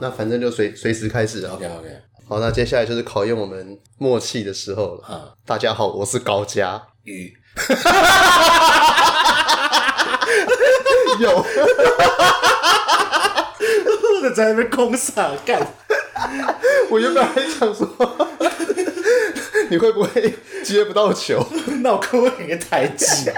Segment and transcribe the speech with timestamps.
[0.00, 1.52] 那那反正就随随时开始啊。
[1.54, 1.88] OK OK。
[2.28, 5.04] 好，那接下来就是考验我们默契的时候了。
[5.10, 7.32] 嗯，大家好，我是高嘉宇。
[11.20, 11.44] 有，
[14.22, 15.60] 我 在那边空傻干。
[16.88, 17.86] 我原本还想说，
[19.68, 20.34] 你会不会
[20.64, 21.46] 接不到球？
[21.82, 23.34] 那我可不可以台阶？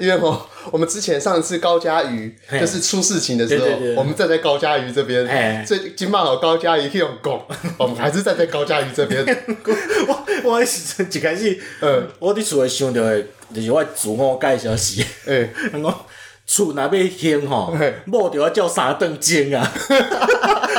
[0.00, 5.26] 因为哦，我们之前上一次高嘉瑜就是出事情的时候，我们站在高嘉瑜这边，
[5.66, 7.42] 所以今晚好高嘉瑜用拱，
[7.78, 9.24] 我们 还是站在高嘉瑜这边。
[10.08, 15.50] 我我还是一开始，嗯，我伫厝诶想到诶，就是我自我介绍时，诶，
[15.82, 16.06] 我
[16.46, 17.74] 厝若要兴吼，
[18.06, 19.72] 某着要叫三顿蒸啊，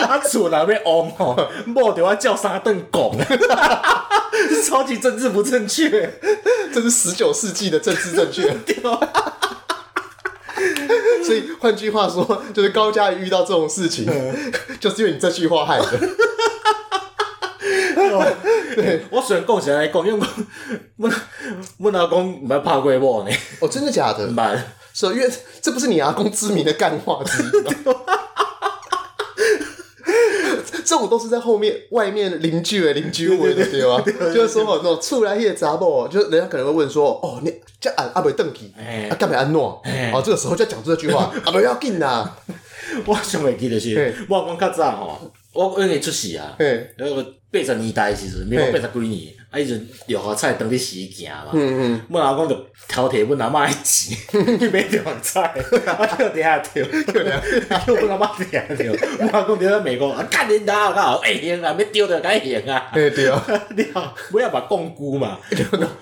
[0.07, 3.15] 啊厝若要旺吼，某着要叫三顿拱，
[4.67, 6.11] 超级政治不正确，
[6.73, 8.51] 这是十九世纪的政治正确。
[11.23, 14.05] 所以换句话说，就是高嘉瑜遇到这种事情，
[14.79, 15.85] 就是因为你这句话害的。
[18.75, 20.27] 对，我虽然讲起来讲，因为
[20.97, 21.09] 我
[21.77, 23.35] 问阿公唔捌拍过我呢。
[23.59, 24.25] 哦，真的假的？
[24.25, 24.57] 唔捌。
[24.93, 25.29] 是，因为
[25.61, 27.73] 这不是你阿公知名的干话之一吗？
[30.89, 34.03] 这种都是在后面外面邻居的邻居问的，对吧？
[34.33, 38.73] 就是说哦，那种厝内迄个查某，就是人家可能会问说，哦，你这阿阿伯邓去，
[39.07, 39.79] 啊干嘛安诺？
[40.11, 42.27] 哦，这个时候就讲这句话，阿伯要紧呐。
[43.05, 46.57] 我想袂记得是，我阿公较早吼，我因为出事啊，
[46.97, 49.33] 那个八十年代时阵，民国八十几年。
[49.51, 49.59] 啊！
[49.59, 51.51] 伊阵六合彩当伫时行嘛，
[52.09, 52.55] 阮阿公就
[52.87, 54.15] 偷摕阮阿妈诶钱
[54.59, 63.43] 去买六合彩，啊叫底下跳， 叫阮阿嬷底下跳，阮阿公伫咧骂讲，啊干恁兜较会用啊，要丢着该用啊，对对啊，
[63.75, 65.27] 你好，尾仔嘛讲句嘛，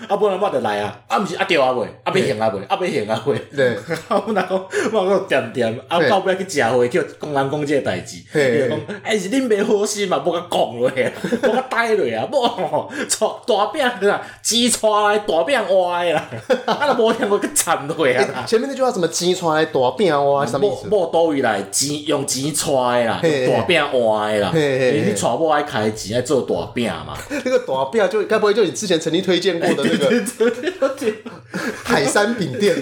[0.09, 3.75] 啊阮阿嬷就来啊，啊毋是啊丢啊袂，啊要用啊袂，啊要用啊袂，对，
[4.09, 13.36] 啊阮阿公，阮阿公点点，啊到尾去食会叫公人讲即个代志，伊就讲，哎是恁袂好心嘛，无甲讲落，无甲带落啊，无吼错。
[13.45, 14.21] 大饼对吧？
[14.41, 16.25] 鸡串来大饼歪啦，
[16.65, 16.93] 啊！
[16.95, 18.43] 都无听过去掺落啊！
[18.47, 20.87] 前面那句话什么鸡串来大饼歪，什么意思？
[20.89, 24.51] 无倒位来钱用钱揣啦，大饼歪啦。
[24.53, 27.13] 你揣某爱开钱爱做大饼嘛？
[27.29, 31.11] 那个大饼就该不会就你之前曾经推荐过的那个
[31.83, 32.75] 海山饼店？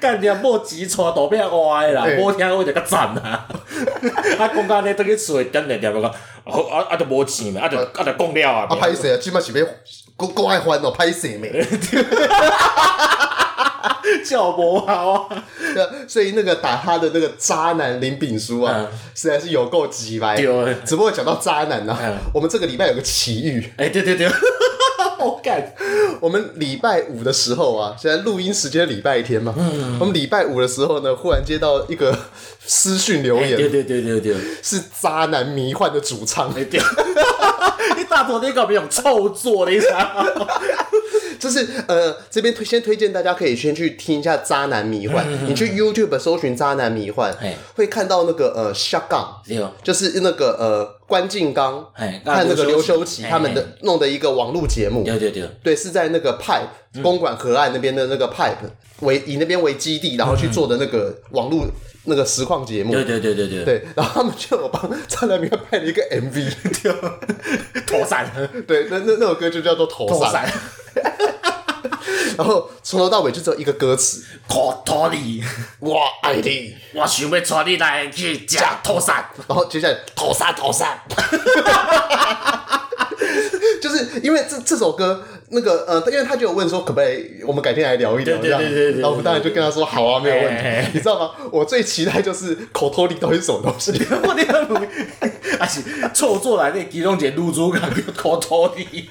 [0.00, 3.46] 干掉无钱揣大饼歪啦，无听过就较赞啊！
[4.38, 5.92] 啊，讲到你倒去厝点点点
[6.50, 8.66] 个，啊啊，就无钱嘛，啊就啊就讲了啊！
[8.68, 9.66] 啊，歹势啊，即摆是要
[10.16, 11.50] 国国爱还哦，歹势咩？
[14.24, 15.44] 叫不好啊！
[16.06, 20.36] 所以那个打他的那个渣男林炳书啊，实在是有够鸡掰。
[20.84, 21.96] 只不过讲到渣男呢，
[22.34, 23.72] 我们这个礼拜有个奇遇。
[23.76, 24.28] 哎，对对对，
[25.28, 25.74] 好干！
[26.20, 29.54] 我们礼拜五的时候啊，现在录音时间礼拜天嘛，
[30.00, 32.16] 我们礼拜五的时候呢，忽然接到一个
[32.64, 36.52] 私讯留言，对对对对对，是渣男迷幻的主唱。
[36.54, 36.64] 对，
[37.96, 39.88] 你大头那个没有臭作的意思。
[41.40, 47.32] 就是呃，这边推先推荐大家可以先去听一下《渣男迷幻》，你去 YouTube 搜寻《渣男迷幻》，
[47.74, 51.82] 会看到那个呃 s h o t g u n，就是那个呃关敬刚
[52.24, 58.68] 和那个刘修齐他们的弄的一个网络节目，对对对，对，是在那个 Pipe 公馆河岸那边的那个 Pipe
[59.00, 61.66] 为以那边为基地，然后去做的那个网络
[62.04, 66.52] 那个实况节目，对对对对对，对，然后他们就有帮《渣男迷幻》拍了一个 MV，
[67.86, 68.30] 头伞，
[68.66, 70.50] 对，那那那首歌就叫做头伞。
[72.38, 75.44] 然后从头到尾就只有一个歌词：托托你，
[75.78, 79.22] 我爱你，我想要带你来去吃土山。
[79.46, 80.98] 然后接下来土山土山，
[83.82, 85.22] 就是因为这这首歌，
[85.52, 88.62] 那个呃，因为他就有问说可不可以我们改天来聊一聊这样，
[88.94, 90.90] 然后我们当然就跟他说好啊，没有问题。
[90.94, 91.30] 你知道吗？
[91.50, 93.90] 我最期待就是口托你到底是什么东西？
[94.22, 94.80] 我的妈！
[95.58, 95.82] 而且
[96.14, 99.10] 凑作来那其中一个女主角叫口托你。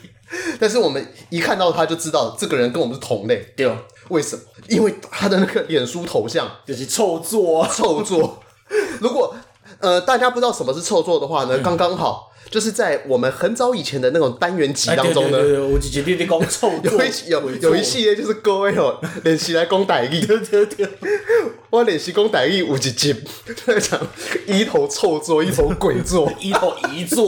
[0.59, 3.69] 但是我们一看到他就知道这个人跟我们是同类，对，
[4.09, 4.41] 为什么？
[4.68, 8.41] 因为他的那个脸书头像就是臭作，臭作。
[9.01, 9.36] 如果
[9.79, 15.37] 呃大家不知道什么是臭作的话呢，刚刚好就是在我们很早以前的那种单元集当中呢，
[15.71, 20.89] 我就觉得你讲臭作，有一有有一系列就是各位哦练习来讲台语， 对对对，
[21.69, 23.15] 我练习讲台语有一集
[23.65, 23.99] 在讲
[24.47, 27.27] 一头臭作，一头鬼作， 一头遗作。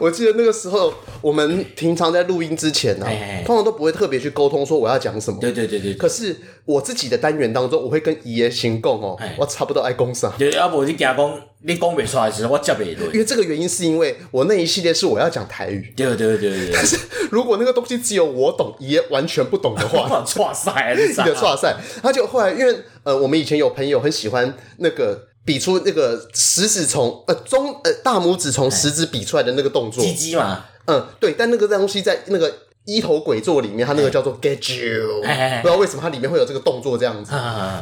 [0.00, 0.92] 我记得那个时候，
[1.24, 3.10] 我们平常在录音之前呢、啊，
[3.46, 5.40] 通常都不会特别去沟通说我要讲什么。
[5.40, 5.94] 对对对对。
[5.94, 6.36] 可是
[6.66, 10.30] 我自己的单元当中，我会跟爷爷行共哦，我差不多爱讲啥。
[10.36, 12.94] 对要不就讲讲你讲不出来的时，我接不对。
[13.14, 15.94] 因为这个原因是因为我那一系列是我要讲台语。
[15.96, 16.70] 对对对对。
[16.74, 16.98] 但是
[17.30, 21.74] 如果那个东西只有我懂，爷完全不懂的话，哇塞，你的哇塞。
[22.02, 30.04] 他就后来因为呃，我们以前有朋友很喜欢那个比出那个食指从呃中呃大拇指从食指比出来的那个动作。
[30.04, 30.66] 鸡鸡嘛。
[30.86, 31.34] 嗯，对。
[31.36, 32.52] 但那个东西在那个。
[32.86, 37.32] 一头鬼座里面，它那个叫做 get you，不知道为什么它里面会有这个动作这样子。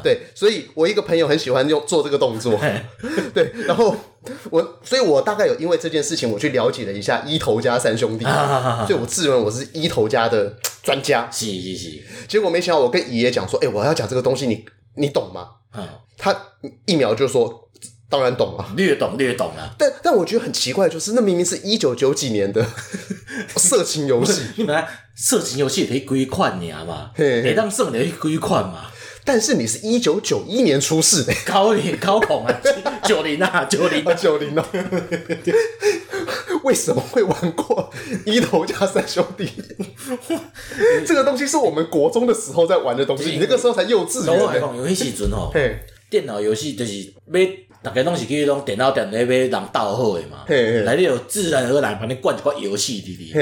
[0.01, 2.57] 对，所以我一个朋友很喜欢用做这个动作。
[3.35, 3.97] 对，然后
[4.49, 10.55] 我，所以我大概有因为这件事情，我去了解了一下一头家三兄弟，所以我自认我是一头家的
[10.85, 11.29] 专家。
[11.33, 12.01] 是是是。
[12.29, 14.65] 结果没想到我跟爷爷讲说，哎，我要讲这个东西，你
[14.95, 15.49] 你懂吗？
[16.17, 16.33] 他
[16.87, 17.62] 一秒就说。
[18.13, 19.75] 当然懂了，略懂略懂啊。
[19.79, 22.63] 但但我觉得很奇怪，就是那明明是一九九几年的
[23.57, 24.87] 色情游戏，你本来
[25.17, 28.89] 色情游戏可以规范你嘛，你当圣人规范嘛。
[29.25, 32.61] 但是你是一九九一年出世的，高龄 高恐啊，
[33.05, 34.69] 九零啊，九零啊，九零啊。
[36.65, 37.91] 为什么会玩过
[38.27, 39.49] 一头家三兄弟？
[41.07, 44.77] 这个东西是我们国中的时候在玩的东西，你那个时候才幼稚园。
[44.77, 45.51] 有些时阵吼，
[46.11, 47.41] 电脑游戏就是买。
[47.83, 50.45] 大家拢是去迄种电脑店咧买人斗好诶嘛，
[50.85, 53.33] 内底有自然而然帮你灌一寡游戏伫里。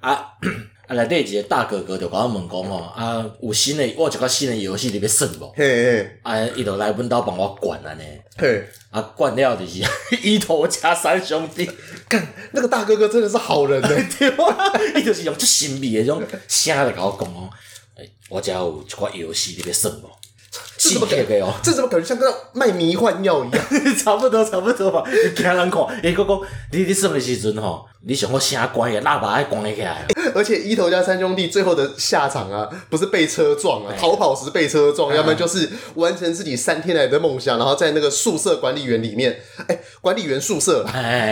[0.00, 0.12] 啊
[0.88, 5.52] 啊，内底一个大哥哥就甲我问讲吼，啊有新诶，我有一个新诶游戏你要耍无？
[6.22, 8.02] 啊，伊就来阮兜帮我灌安尼。
[8.90, 9.82] 啊，灌了就是
[10.22, 11.70] 一头家三兄弟。
[12.08, 13.88] 干，那个大哥哥真的是好人呢，
[14.18, 17.50] 对啊，伊就是用最神秘的种声来甲我讲哦，
[17.96, 20.10] 诶，我遮有一款游戏你要耍无？
[20.78, 21.44] 这怎么感觉？
[21.62, 23.64] 这怎么感觉像个卖迷幻药一样？
[23.98, 25.02] 差不多，差不多吧。
[25.06, 26.40] 你听人讲，伊讲讲，
[26.72, 30.06] 你你耍的时阵吼，你想我声关个喇叭还关起来。
[30.34, 39.36] 而且一头家三兄弟最后的下场啊，不是被车撞啊，逃跑时被车撞，要不然就是完成自己三天来的梦想，然后在那个宿舍管理员里面，
[39.66, 40.86] 哎，管理员宿舍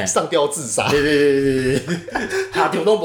[0.07, 0.89] 上吊自杀。
[0.91, 1.97] 对对对对对，
[2.53, 2.97] 他跳动。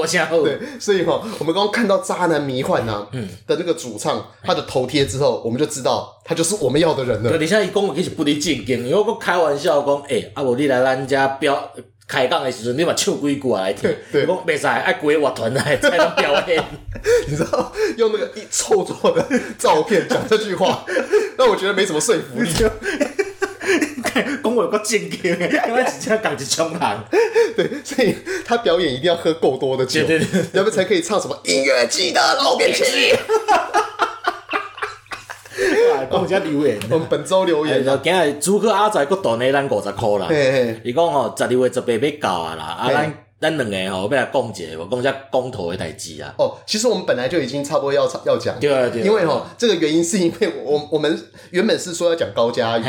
[0.44, 3.08] 对，所以哈，我们刚刚看到渣男迷幻啊
[3.46, 6.18] 的那个主唱他的头贴之后，我们就知道。
[6.32, 7.38] 他就是我们要的人了。
[7.38, 8.88] 你现在一讲，其实不离正经。
[8.88, 11.70] 因为我开玩笑讲，哎、欸，啊，无你来咱家表
[12.08, 13.94] 开讲的时候，你把唱几句来听。
[14.14, 16.64] 对，讲袂使，爱规个乐团来才能表演。
[17.28, 19.28] 你知道，用那个一臭作的
[19.60, 20.86] 照片讲这句话，
[21.38, 22.50] 那我觉得没什么说服力。
[24.42, 26.80] 讲话够正经，因为之前讲是穷人。
[27.58, 32.86] 对，所以他表演一定要喝够多的酒，对对对，要不才可以唱什么音乐季的老编曲。
[36.10, 40.28] 讲一下留言，我们本周留言，就今日主客阿仔阁断了咱五十块啦。
[40.84, 43.14] 伊讲哦，十二月十八要到啊啦，啊咱。
[43.42, 46.32] 咱两个吼，要来讲一个，我讲一下公投的代志啊。
[46.38, 49.02] 哦，其实我们本来就已经差不多要要讲，对啊对。
[49.02, 52.84] 因为吼，这个原因是因为我我们原本是说要讲高嘉宇，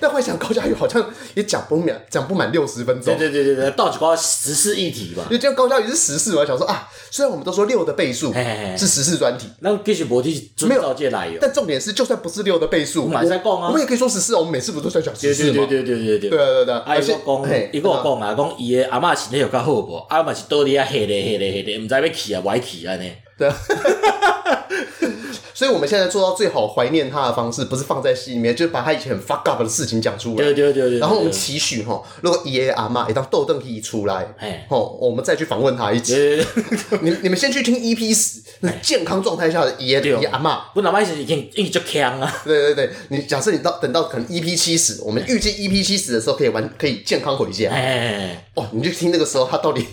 [0.00, 1.04] 但后来想高嘉宇好像
[1.34, 3.18] 也讲不满，讲不满六十分钟。
[3.18, 5.24] 对对对对对，到几个十四议题吧。
[5.24, 11.38] 因为这样高嘉宇是十四，我还想说啊，虽然我们都说六的倍数是十四专题，那继续播题没有来由。
[11.40, 14.38] 但重点是，就算不是六的倍数，我们在讲啊，我们也可以说时事啊。
[14.38, 15.66] 我们每次不都在讲十四吗？
[15.68, 16.30] 对对对对对对。
[16.30, 16.74] 对啊对对。
[16.74, 20.64] 啊，伊个讲，伊个讲啊，讲伊的阿嬷身体有较好无，阿嬷是倒。
[20.64, 23.10] 你啊，黑咧黑咧黑咧，毋知要去啊，歪去安尼？
[23.38, 23.56] 对啊，
[25.54, 30.36] 所以我们现在做到最好怀念他的方式，不是放在心里面，就是把他以前很 fuck up 的事情讲出来。
[30.36, 30.98] 对对对对。
[31.00, 36.14] 然后我们期许哈，如果爷爷阿妈一当豆豆一出来，哎吼，我们再去访问他一集。
[37.02, 38.40] 你你们先去听 EP 十，
[38.80, 40.62] 健康状态下的爷爷阿妈。
[40.74, 42.32] 我哪怕是已经已经就强啊。
[42.44, 47.68] 对对对，你假设你到等到可能 EP 七十，我们预计 EP 七十的时候可以完可以健康回家。
[47.70, 49.84] 哎哦，你就听那个时候他到底。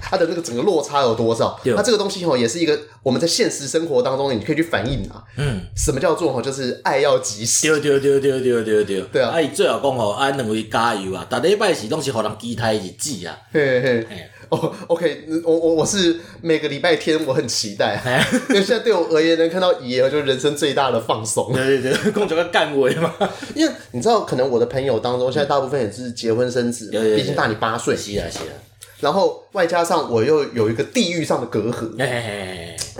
[0.00, 1.60] 他的那个整个落差有多少？
[1.64, 5.22] 那这个东西吼，也是一个我们在现实生活当中，你可以去反映啊。
[5.36, 6.42] 嗯，什么叫做吼？
[6.42, 7.68] 就是爱要及时。
[7.68, 9.00] 对对对对对对对。
[9.12, 11.26] 对啊，啊，伊最好讲吼，啊，两位加油啊！
[11.30, 13.36] 逐礼拜是拢是互人期待日子啊。
[13.52, 14.06] 嘿嘿。
[14.50, 18.00] 哦，OK，我我我是每个礼拜天我很期待，
[18.48, 21.52] 因为现在对我而言，能看到爷就是人生最大的放松。
[21.52, 23.12] 对对对，公主要干位嘛。
[23.54, 27.94] 因为你知道，可能我的朋友当中，现在大部分也是结婚生子，毕竟大你八岁。
[27.94, 28.56] 是啊是啊。
[29.00, 31.96] 然后外加上我又有一个地域上的隔阂，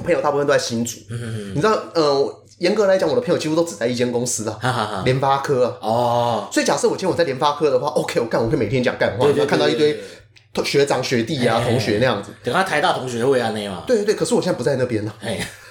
[0.05, 0.99] 朋友大部分都在新竹，
[1.55, 6.49] 你知道，呃，严格来讲，我的朋友几乎都只在一间公司啊，联发科哦。
[6.53, 9.99] 所以假设我今天我在联发科的话，OK，我干，我可以每天讲干话，看到一堆
[10.65, 13.83] 学长学弟啊、同学那样子，等他台大同学会啊那样。
[13.87, 15.13] 对对对，可是我现在不在那边呢。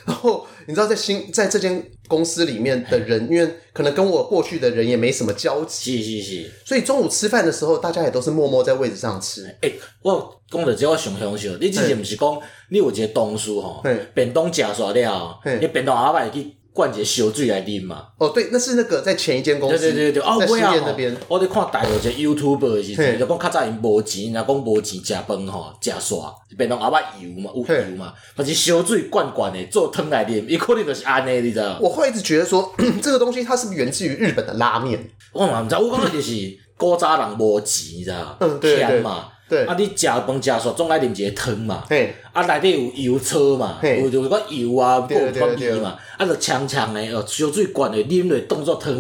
[0.06, 9.44] 然后你知道，在新在这间公司里面的人，因为可能跟我过去的人也没什么交集，是是是，所以中午吃饭的时候，大家也都是默默在位置上吃。
[9.62, 13.84] 诶，我讲的只我想想笑，你之前不是讲你有一个同事吼，
[14.14, 16.57] 便当食煞了，你便当阿伯去。
[16.78, 18.06] 灌一个烧水来啉嘛。
[18.20, 21.18] 哦，对，那是那个在前一间公司，对对对对，哦，在新店那边。
[21.28, 31.80] 我咧看大陆一个 YouTuber 的时阵，就讲较早因无钱，若讲无钱食饭吼，食煞，变当阿爸油嘛，有油嘛，但是烧水灌灌的做汤来啉，伊可能就是安尼，你知道？
[31.82, 35.04] 我会一直觉得说， 这个东西它是不是源自于日本的拉面？
[35.34, 36.32] 我嘛毋知，我感觉就是
[36.78, 38.38] 古早人无钱，你知道？
[38.40, 39.04] 嗯，对对对。
[39.50, 48.94] 对啊，你食饭食煞总爱啉一个汤嘛，嘿，啊内底有油车嘛，有就个油啊，有汤味嘛，啊就呛呛的哦，烧水灌的啉落当作汤，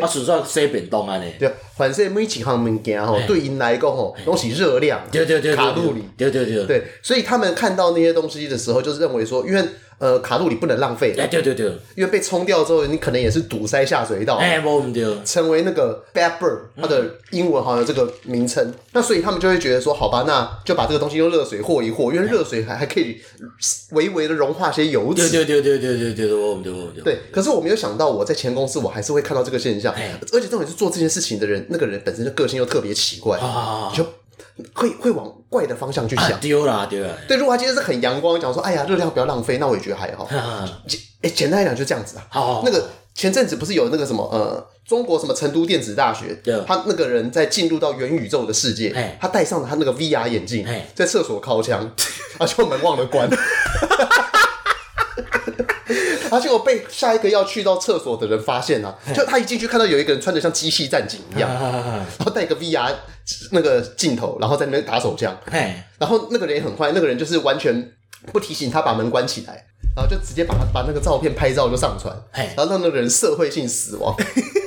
[0.00, 1.30] 啊纯粹洗便当安尼。
[1.38, 9.62] 对，反正每一项物件吼，对因来讲吼，都是热量，对对对，卡路里，对对对，对，所以他们看到那些东西的时候，就是认为说，因为。
[10.00, 11.12] 呃，卡路里不能浪费。
[11.18, 11.66] 哎，对对对，
[11.96, 14.36] 因为被冲掉之后，你可能也是堵塞下水道。
[14.36, 18.72] 哎，无毋对，成为那个 bad bird，它的英文好像有这个名称。
[18.92, 23.20] 那所以他们就会觉得说，好吧，那就把这个东西用热水和一和，因为热水还还可以
[23.90, 25.28] 微微的融化些油脂。
[25.28, 27.02] 对对对对对对对，无毋对，无毋对。
[27.02, 29.92] 对，可是我没有想到，我在前公司我还是会看到这个现象。
[30.32, 33.38] 而且重点是做这件事情的人，那个人本身的个性又特别奇怪，
[33.92, 34.06] 就。
[34.74, 37.10] 会会往怪的方向去想，丢啦丢啦。
[37.28, 40.28] 对，如果他今天是很阳光，讲说，哎呀，热量不要浪费，那我也觉得还好。
[40.88, 42.26] 简哎，简单来讲就这样子啊。
[42.28, 42.88] 好，那个
[43.18, 51.92] 前阵子不是有那个什么呃，中国什么成都电子大学，他那个人在进入到元宇宙的世界，他戴上了他那个 VR 眼镜，在厕所尻枪，
[52.38, 53.28] 而且门忘了关。
[56.30, 61.50] 而且我被下一个要去到厕所的人发现了，就他一进去看到有一个人穿的像机器战警一样，
[62.18, 62.94] 然后戴一个 VR。
[63.52, 65.74] 那个镜头，然后在那边打手枪，嘿。
[65.98, 67.92] 然后那个人也很坏，那个人就是完全
[68.32, 69.66] 不提醒他把门关起来，
[69.98, 74.14] 然后就直接把他把那个照片拍照就上传，然后让那个人社会性死亡，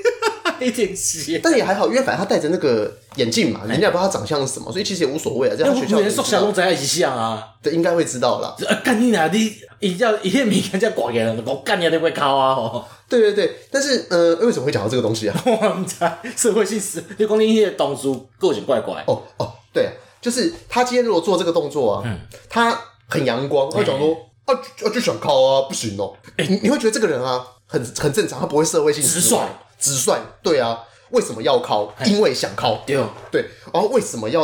[0.60, 5.56] 一点戏，但也还好，因为反正他戴着那个眼镜嘛，人家也不知道他长相是什么，所以其实也无所谓啊。
[5.58, 8.58] 这样学校连缩小龙在一起像啊，对，应该会知道了。
[8.84, 9.38] 干你娘的，
[9.80, 12.54] 一叫一片米，人家挂给人，我干你都会考啊！
[12.54, 12.86] 哦。
[13.08, 15.44] 对对对，但是呃，为什么会讲到这个东西啊？
[15.46, 19.02] 我们在社会性死，你讲你那些动作个性怪怪。
[19.08, 22.20] 哦哦，对，就是他今天如果做这个动作啊，嗯，
[22.50, 26.16] 他很阳光，他讲说啊啊就想靠啊，不行哦。
[26.38, 29.38] 哎，你你会觉得这个人啊，很很正常，他不会社会性直率，
[29.80, 30.20] 直率。
[30.42, 31.94] 对啊，为什么要靠？
[32.06, 32.84] 因为想靠。
[32.86, 32.98] 对
[33.32, 34.42] 对，然后为什么要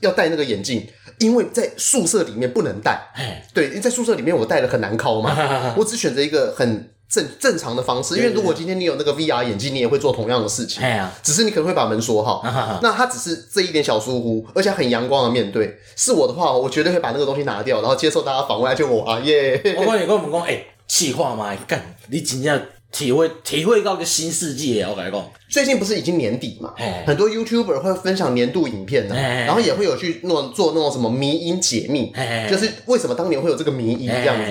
[0.00, 0.88] 要戴那个眼镜？
[1.18, 3.12] 因为在宿舍里面不能戴。
[3.54, 6.92] 对，因为在宿舍里面我戴了很难靠嘛，我只选择一个很。
[7.08, 10.82] 正正常的方式，因为如果今天你有那个 VR 眼镜，你也会做同样的事情。
[11.22, 12.42] 只是你可能会把门锁好。
[12.82, 15.78] 那他只是这一点小疏忽，而且很阳光的面对。
[15.94, 19.60] 是我的话，我绝对会把那个东西拿掉，然后接受大家访问，就我啊耶！
[19.78, 22.60] 我跟你跟我们讲，哎，气话嘛，干，你真正
[22.90, 24.82] 体会体会到一个新世界。
[24.82, 26.74] 我跟你讲，最近不是已经年底嘛，
[27.06, 32.12] 很多 YouTuber 会分享年度影片的，然后也会有去那种做那种什么迷因解密，
[32.50, 34.50] 就是为什么当年会有这个迷因这样子。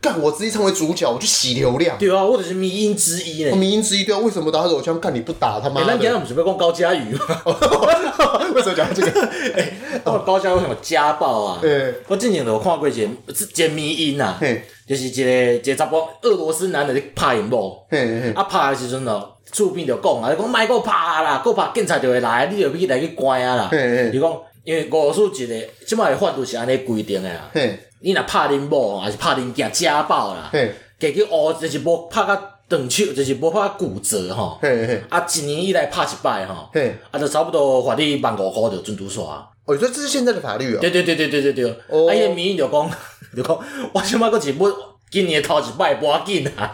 [0.00, 1.98] 干，我直接成为主角，我去洗流量。
[1.98, 3.54] 对啊，我就是迷因之一呢。
[3.54, 4.98] 迷因之一，对啊，为什么打手枪？
[4.98, 5.86] 干你不打他妈的？
[5.88, 7.20] 那今天我们准备讲高佳宇吗？
[8.54, 9.28] 为什么讲这个？
[9.54, 9.72] 哎，
[10.24, 11.60] 高佳为什么家暴啊？
[12.08, 12.96] 我之前有看过一个，
[13.34, 14.40] 是一个迷因啊，
[14.88, 17.76] 就是一个一个查甫俄罗斯男的在拍荧幕，
[18.34, 20.92] 啊拍的时阵哦，厝边就讲啊，讲卖个拍
[21.22, 23.70] 啦，个拍警察就会来，你就必须来去关啊啦。
[24.12, 25.54] 伊讲，因为俄罗斯一个，
[25.86, 27.50] 即摆的法律是安尼规定诶啊。
[28.00, 30.50] 你若拍恁某，还是拍恁囝家暴啦？
[30.98, 34.58] 结果哦，就是无拍甲断手，就是无拍骨折吼。
[35.08, 36.68] 啊，一年以来拍一摆吼，
[37.10, 39.22] 啊，就差不多罚你万五箍就准拄煞。
[39.66, 40.80] 哦，所以这是现在的法律啊？
[40.80, 41.70] 对对对对对对对。
[41.70, 42.90] 啊，伊个名就讲，
[43.36, 43.58] 就讲，
[43.92, 44.72] 我想买个一本，
[45.10, 46.72] 今年头一摆无要紧啊。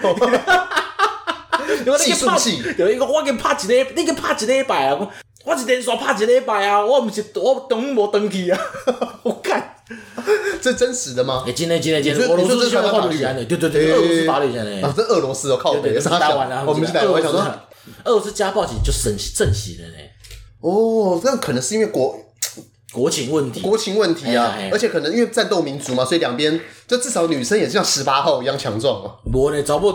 [1.98, 4.98] 计数器，有一个我给拍一个，你给拍一礼拜啊！
[5.44, 6.84] 我一连续拍一礼拜啊！
[6.84, 8.58] 我毋是我等无登去啊！
[9.22, 9.76] 我干。
[10.60, 11.44] 这真实的吗？
[11.46, 14.80] 哎，真的真的真的，俄罗斯是法律的，对对对，俄罗斯法律现在。
[14.80, 17.22] 啊，这俄罗斯哦，靠北，是打完了，我们是台湾。
[17.22, 17.40] 想说，
[18.04, 19.94] 俄罗斯家暴其实就正正洗的呢。
[20.60, 22.18] 哦，这样可能是因为国
[22.92, 29.12] 国情问题，国情问题啊，而且可能因为战斗民族嘛，所以两边就至少女生也是像十八号一样强壮嘛。
[29.32, 29.92] 我呢，找不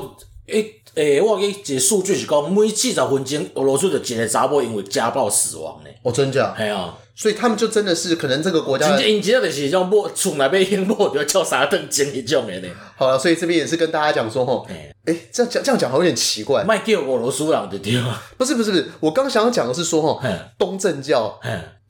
[0.48, 5.90] 诶诶，我记一个数据是讲，每四十分钟俄罗斯就一个查某因为家暴死亡呢。
[6.04, 6.54] 哦，真假？
[6.58, 6.98] 系啊。
[7.14, 12.68] 所以他们就真的是可能这个国家，真正因真就是种某厝内被淹没，就叫啥等钱一种的呢。
[12.96, 14.66] 好了，所以这边也是跟大家讲说，吼，
[15.06, 16.64] 哎，这样讲这样讲好像有点奇怪。
[16.64, 18.20] 卖给俄罗斯人的对吗？
[18.38, 20.22] 不是不是不是，我刚想要讲的是说，吼，
[20.58, 21.40] 东正教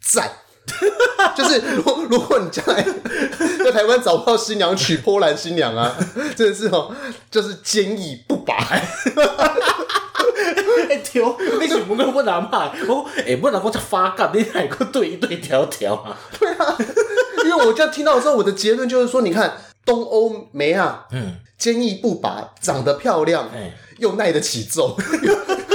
[0.02, 0.30] 赞，
[1.36, 2.86] 就是如如果你将来
[3.64, 5.96] 在台湾找不到新娘娶波兰新娘啊，
[6.36, 6.94] 真的是哦，
[7.30, 8.56] 就是坚毅不拔。
[10.90, 16.18] 哎，条你全部都不难卖，我哎不然我才发干，你还个对一对条条啊？
[16.40, 16.78] 对啊，
[17.46, 23.50] 因为我这样听到的时候，我的结论就是说，你看东欧没啊，嗯，坚毅不拔，长得漂亮，
[24.00, 24.98] 又耐得起揍，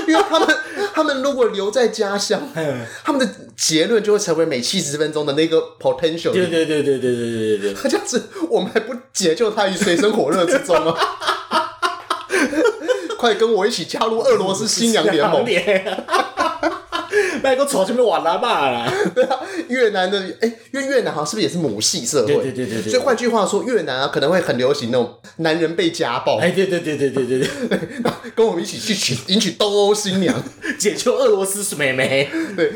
[0.07, 0.49] 因为他们
[0.97, 2.41] 他们如果留在家乡，
[3.05, 6.33] 他们的结论就会成为每七十分钟的那个 potential。
[6.33, 10.97] 对对对对对对对对对，这样子我们还不解救他于水深火热之中吗？
[13.19, 15.45] 快跟我一起加入俄罗斯新娘联盟！
[17.51, 18.93] 那个吵什么瓦拉巴啦？
[19.15, 22.35] 对啊， 越南的哎、欸，因为越南好像是不是也是母系社会？
[22.35, 22.91] 对对对对对。
[22.91, 26.39] 所以换句话说，越南啊可能会很流行那种男人被家暴。
[26.39, 27.49] 哎，对对对对对对对，
[28.35, 30.35] 跟我们一起去娶迎娶东欧新娘，
[30.79, 32.29] 解救俄罗斯妹妹。
[32.57, 32.73] 对，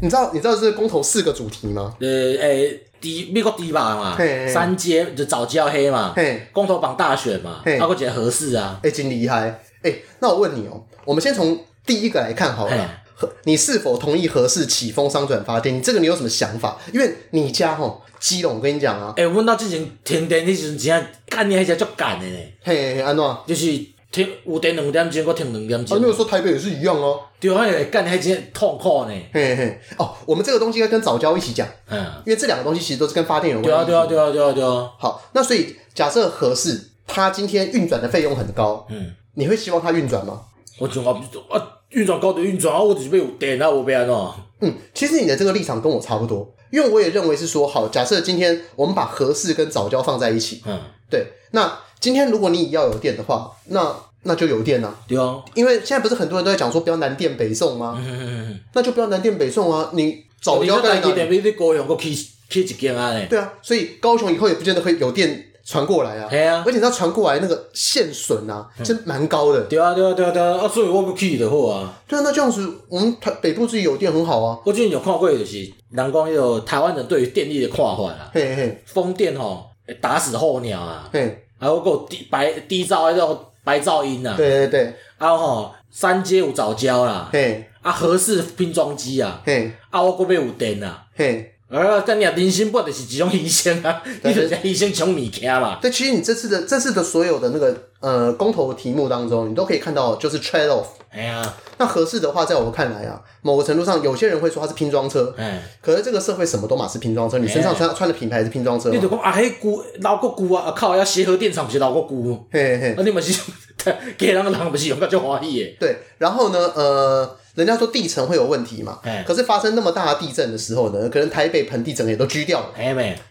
[0.00, 1.94] 你知道你知道这个公投四个主题吗？
[2.00, 4.16] 呃，哎，第美国第一把嘛，
[4.52, 6.14] 三阶就早教黑嘛，
[6.52, 9.62] 公投榜大选嘛，包括几个合适啊，哎，真厉害。
[9.82, 13.00] 哎，那我问你哦，我们先从第一个来看好了。
[13.44, 15.76] 你是否同意合适启风商转发电？
[15.76, 16.78] 你这个你有什么想法？
[16.92, 22.38] 因为你家吼基隆，我跟你讲啊，哎，阮到之前停电，迄时阵真干你还是足干的呢。
[22.62, 23.36] 嘿，安怎？
[23.46, 23.66] 就是
[24.10, 25.96] 停有电两点钟，我停两点钟。
[25.96, 27.20] 啊，那个说台北也是一样哦。
[27.38, 29.12] 对啊，干你还真痛苦呢。
[29.32, 31.66] 嘿嘿，哦，我们这个东西应该跟早教一起讲。
[31.90, 32.04] 嗯。
[32.24, 33.86] 因为这两个东西其实都是跟发电有关系。
[33.86, 34.90] 对啊，对啊，对啊，对啊，对啊。
[34.98, 40.40] 好，那所以假设合适，它今天运转的费用很高，嗯，你会希望它运转吗？
[40.78, 41.70] 我就啊啊。
[41.94, 44.32] 运转高的运转啊，我只是被有电啊，我被安弄？
[44.60, 50.78] 嗯，其实你的这个立场跟我差不多，因为我也认为是说，好，假设今天我们把合适跟早教放在一起，嗯，
[51.10, 57.96] 对，那今天如果你要有电的话，那那就有电啊，对啊，因为现在不是很多人都在讲说不要南电北送吗？
[57.98, 61.40] 嗯嗯嗯，那就不要南电北送啊，你早教在哪里？
[61.40, 62.14] 你高雄去
[62.48, 63.14] 去一间啊？
[63.28, 65.48] 对啊，所以高雄以后也不见得会有电。
[65.64, 69.62] 传过来啊，啊而且它传过来那个线损啊，真蛮高的。
[69.62, 71.90] 对啊，对啊，对啊，对啊，啊，所以我不去的货啊。
[72.06, 74.60] 对啊，那这样子，我们台北部自己有电很好啊。
[74.66, 75.58] 我之前有看过，就是
[75.90, 78.30] 人讲迄个台湾人对于电力的看法啦。
[78.34, 81.08] 嘿嘿，风电吼会打死候鸟啊。
[81.10, 84.34] 嘿，还有个低白低噪那种白噪音啊。
[84.36, 87.30] 对对对，然后吼三阶有藻礁啦。
[87.32, 89.40] 嘿，啊合适拼装机啊。
[89.46, 91.04] 嘿，啊我搁要有电啊。
[91.16, 91.53] 嘿。
[91.70, 94.02] 啊，但你啊，人生不就是一种牺牲啊？
[94.22, 95.78] 你就是牺牲抢物件嘛。
[95.80, 100.84] 对，其实你这次的这次的所有的那个呃公投的题目当中，你都可以看到就是 trade off。
[101.10, 105.34] 哎呀，那合适的话，在我们看来啊，某个程度上，有些人会说它是拼装车。
[105.38, 108.90] 哎，可是这个社会什么都嘛是拼装车，你身上穿穿的品牌是拼装车。
[108.90, 112.46] 你就讲啊，迄旧老国旧啊，靠，要协和电厂不是老国旧。
[112.52, 113.40] 嘿嘿，啊，你们是，
[114.18, 115.76] 给人个人不是用个就欢喜的。
[115.80, 117.36] 对，然后呢，呃。
[117.54, 118.98] 人家说地层会有问题嘛？
[119.24, 122.72] 可是发生那么大的地震的时候呢，可能台北盆地整个也都居掉了。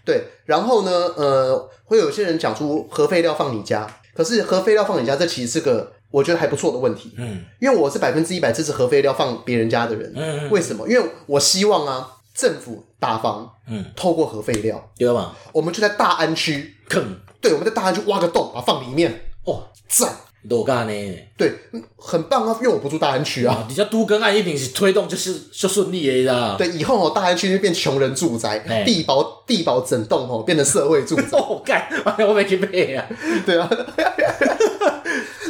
[0.06, 7.14] 对，然后呢，呃，会有些人讲出核废料放你家，可是核废料放你家，这其实是个我觉得还不错的问题。
[7.18, 10.14] 嗯，因为我是百分之一百支持核废料放别人家的人。
[10.16, 10.88] 嗯，为什么？
[10.88, 15.36] 因为我希望啊，政府大方，嗯，透过核废料，对吗？
[15.52, 17.04] 我们就在大安区坑，
[17.42, 19.26] 对，我们在大安区挖个洞，把它放里面。
[19.46, 20.10] 哦，赞。
[20.50, 21.18] 多干呢？
[21.38, 21.52] 对，
[21.98, 22.58] 很棒啊！
[22.62, 23.66] 因为我不住大安区啊。
[23.68, 26.56] 你家都跟爱一平是推动就是就顺利的啦。
[26.58, 31.28] 对，以后哦，大安区就变穷人住宅，地保地保整栋哦，变成社会住宅。
[31.32, 31.88] 我 干，
[32.28, 33.06] 我没去背啊。
[33.46, 33.70] 对啊。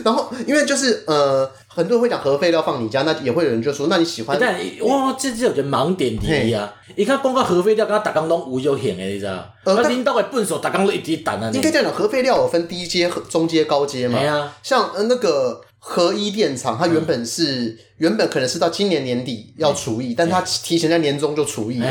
[0.03, 4.38] 然后，因为就是呃，很多人会讲核废料放你家，那也会有人就说，那你喜欢？
[4.39, 6.71] 但哇，这这有个盲点第一啊！
[6.95, 9.43] 你看，讲到核废料，刚刚大家拢无有险的，你知道？
[9.63, 11.49] 呃，领导的笨手，打钢都一直打啊。
[11.53, 14.19] 应该这样讲，核废料有分低阶、中阶、高阶嘛？
[14.19, 14.55] 对啊。
[14.62, 21.87] 像呃那个核一电厂，它原本是原本可能是到今年年底要除役，但它提前在年终就除役了。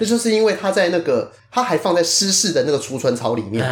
[0.00, 1.30] 那就是因为它在那个。
[1.54, 3.64] 它还放在湿式的那个储存槽里面。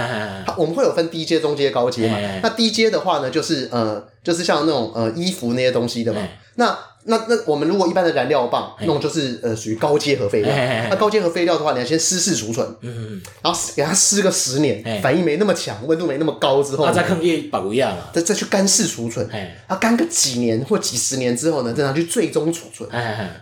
[0.47, 2.17] 它我们会有分低阶、中阶、高阶嘛？
[2.41, 6.21] 那低阶的话呢，就是呃，就是像那种呃衣服那些东西的嘛。
[6.55, 10.55] 那那那我们如果一般的燃料棒，那种就是呃属于高阶核废料。
[10.89, 19.29] 那高阶核废料的话，你要先湿式储存，嗯然后给它湿个十年，反应没那么强，温度没那么高之后，再坑一保一样啊，再再去干式储存。
[19.69, 22.89] 它干个几年或几十年之后呢，再拿去最终储存。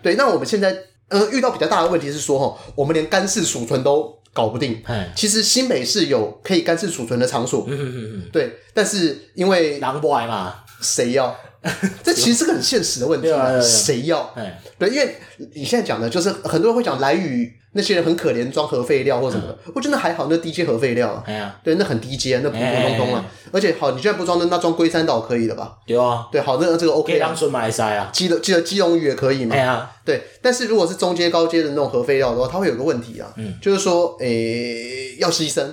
[0.02, 0.74] 对，那我们现在
[1.08, 4.82] 呃遇到比较大的问题是说哈，我们连干式储存都搞不定，
[5.14, 11.36] 其实新北市有可以干式储存的场所，嗯嗯嗯对，但是因为狼不来嘛，谁要？
[12.02, 13.28] 这其实是个很现实的问题，
[13.62, 14.32] 谁要？
[14.78, 15.16] 对，因为
[15.54, 17.56] 你现在讲的就是很多人会讲来语。
[17.72, 19.46] 那些人很可怜，装核废料或什么。
[19.46, 21.24] 的，我真的还好，那低阶核废料，
[21.62, 23.24] 对，那很低阶，那普普通通啊。
[23.52, 25.76] 而且好，你现在不装那那装龟山岛可以了吧？
[25.86, 29.88] 对啊，对，好，那这个 OK 当顺买塞啊，基隆记得基隆屿也可以嘛？
[30.04, 35.64] 对，但是如果是中阶高阶的那种核废料的话，它会有个问题啊，就是说，诶，要牺牲，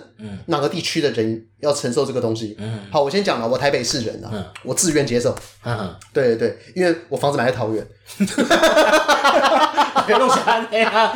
[0.45, 2.55] 哪个地区的人要承受这个东西？
[2.59, 2.81] 嗯。
[2.91, 5.35] 好，我先讲了，我台北市人啊，我自愿接受，
[6.13, 7.87] 对对对，因为我房子买在桃园。
[10.05, 11.13] 别弄啥的呀！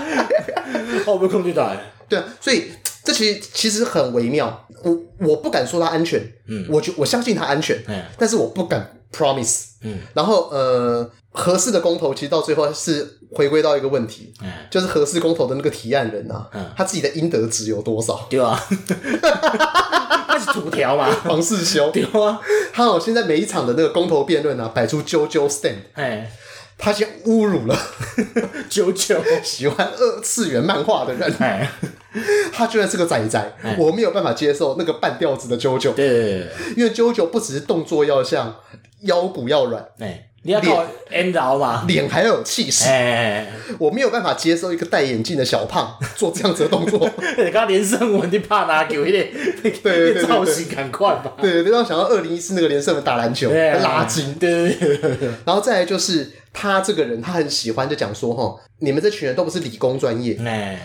[1.06, 1.78] 我不控制在。
[2.10, 2.72] 对啊，所以
[3.04, 4.68] 这其实其实很微妙。
[4.84, 10.00] 我我不敢说它安全，嗯，我就我相信它安全，嗯，但是我不敢 promise，嗯。
[10.14, 18.26] 然后呃，合适的公投其实到最后是回归到一个问题，嗯，就是合适公投的那个提案人啊，嗯，他自己的应得值有多少？
[18.28, 18.60] 对啊，
[20.28, 22.42] 那是土条嘛，黄世修，对啊，
[22.74, 26.30] 他好现在每一场的那个公投辩论啊，摆出啾啾 stand，哎。
[26.82, 27.78] 他先侮辱了
[28.68, 31.32] 九九喜欢二次元漫画的人，
[32.52, 35.94] 他居然是个仔仔，我没有办法接受那个半吊子的九九。
[35.94, 38.56] 对，因为九九不只是动作要像，
[39.02, 39.86] 腰骨要软，
[40.44, 42.90] 你要靠 M 摇嘛，脸还要有气势。
[43.78, 47.08] 我没有办法接受一个戴眼镜的小胖 做这样子的动作。
[47.38, 49.30] 你刚连胜文，你怕拿球一点，
[49.62, 51.34] 对对对，造型赶快吧。
[51.40, 54.34] 对对，让我想到二零一四那个连胜文打篮球拉筋。
[54.34, 56.32] 对对对，然后再来就是。
[56.54, 60.38] 他这个人，他很喜欢就讲说，哈，你们这群人都不是理工专业，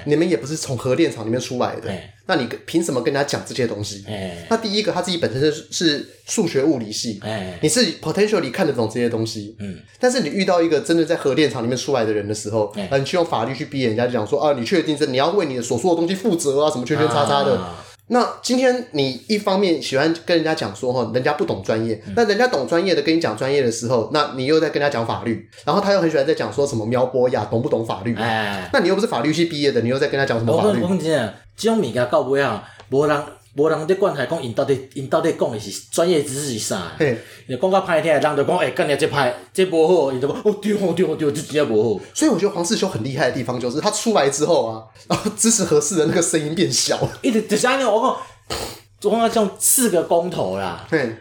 [0.04, 1.92] 你们也不是从核电厂里面出来的，
[2.26, 4.04] 那你凭什么跟他讲这些东西？
[4.48, 7.20] 那第一个，他自己本身是是数学物理系，
[7.60, 17.60] 你是 potentially 看得懂这些东西，嗯，但是你遇到一个真的在核电厂里面出来的人的时候，你去用法律去逼人家讲说，啊，你确定这你要为你的所说的东西负责啊，什么圈圈叉叉的。
[18.08, 28.14] 那今天你一方面喜欢跟人家讲说哈，人家不懂专业，那人家懂专业的跟你讲专业的时候，那你又在跟他讲法律，然后他又很喜欢在讲说什么苗博雅懂不懂法律？
[28.16, 30.80] 哎，那你又不是法律系毕业的，你又在跟他讲什么法律？
[30.80, 33.22] 我跟你讲，这种物件到尾啊，无人。
[33.56, 36.92] 无人在管他讲，因到底因到底讲的是专业知识是啥？
[36.98, 37.16] 嘿，
[37.46, 42.04] 你讲较歹听，人就讲，哎，干你这歹，这无好，伊就讲，哦对哦对哦对，这真正无好。
[42.12, 46.98] 所以我觉得黄世修很厉害的地方，就是他出来之后啊，然后支持核四的那个声音变小。
[47.22, 48.14] 一直就是安尼，我
[49.00, 51.16] 讲，我讲像四个公投啦，嘿，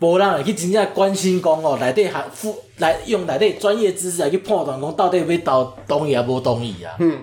[0.00, 6.96] 无人会去真正关心讲哦，内底还附来用内底专业知识来去判断讲，到底要投同意啊无同意啊？
[6.98, 7.18] 嗯。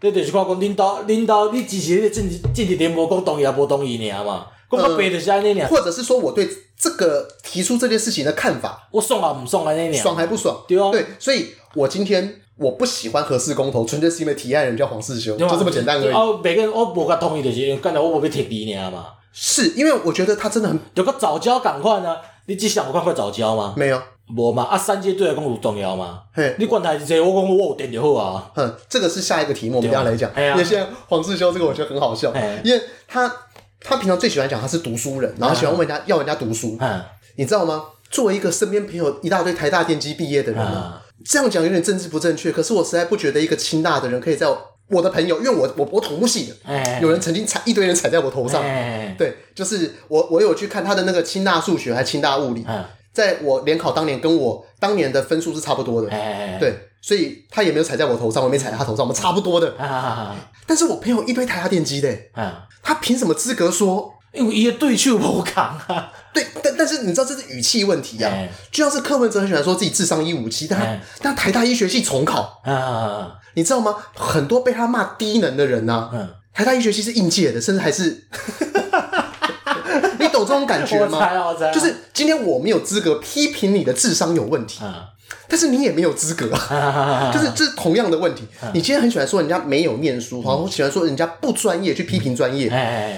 [0.00, 4.46] 你就是看讲领导，领导你支持你政治政治联播讲同意也无同意尔嘛？
[4.70, 5.66] 讲较白就是安尼尔。
[5.68, 10.02] 或者是说我对这个提出这件事情的看法，我爽啊，唔爽安尼尔。
[10.02, 10.62] 爽还不爽？
[10.68, 10.90] 对啊。
[10.90, 16.12] 对，所以我今天我不喜欢合适公投，纯粹是因为提案人叫黄世修，就这么简单而已。
[16.12, 19.06] 哦，每个人我无甲同意就是，刚才我无要贴你尔嘛。
[19.32, 23.74] 是因为我觉得他真的很有个早教赶快呢，你只想我赶快早教吗？
[23.76, 24.00] 没有。
[24.28, 26.22] 无嘛，啊，三阶对来讲有重要吗？
[26.32, 28.50] 嘿，你管他是谁，我讲我有电就好啊。
[28.54, 30.30] 哼，这个是下一个题目，我们等下来讲。
[30.36, 32.32] 因为现在黄世修这个我觉得很好笑，
[32.62, 33.30] 因为他
[33.80, 36.76] 他平常最喜欢讲他是读书人，然后喜欢问人家要人家读书。
[36.80, 37.02] 嗯，
[37.36, 37.84] 你知道吗？
[38.10, 42.52] 作为一个身边朋友一大堆台大电机毕业的人啊，这样讲有点政治不正确。
[42.52, 44.46] 可是我实在不觉得一个清大的人可以在
[44.88, 48.62] 我的朋友，因为我我我土木系的，有人曾经踩一堆人踩在我头上。
[49.18, 52.64] 对，就是我我有去看他的那个清大数学还是清大物理。
[53.14, 56.08] 在我联考当年，跟我当年的分数是差不多的，
[56.58, 59.72] 对，所以他也没有踩在我头上，我也没踩在他头上，我们差不多的。
[60.66, 62.10] 但是我朋友一堆台大电机的，
[62.82, 64.12] 他凭什么资格说？
[64.32, 66.12] 因为一个对手不扛啊。
[66.32, 68.32] 对，但但是你知道这是语气问题啊。
[68.72, 72.60] 就像是柯文哲很喜欢说自己智商一五七，但但台大医学系重考，
[73.54, 73.94] 你知道吗？
[74.16, 76.10] 很多被他骂低能的人呢，
[76.52, 78.26] 台大医学系是应届的，甚至还是。
[80.34, 81.18] 你懂这种感觉吗？
[81.72, 84.80] 就是今天我没有资格批评你的智商有问题，
[85.48, 86.48] 但是你也没有资格，
[87.32, 88.42] 就是这是同样的问题。
[88.72, 92.68] 你今天很喜欢说人家没有念书，然后喜欢说人家不专业去批评专业，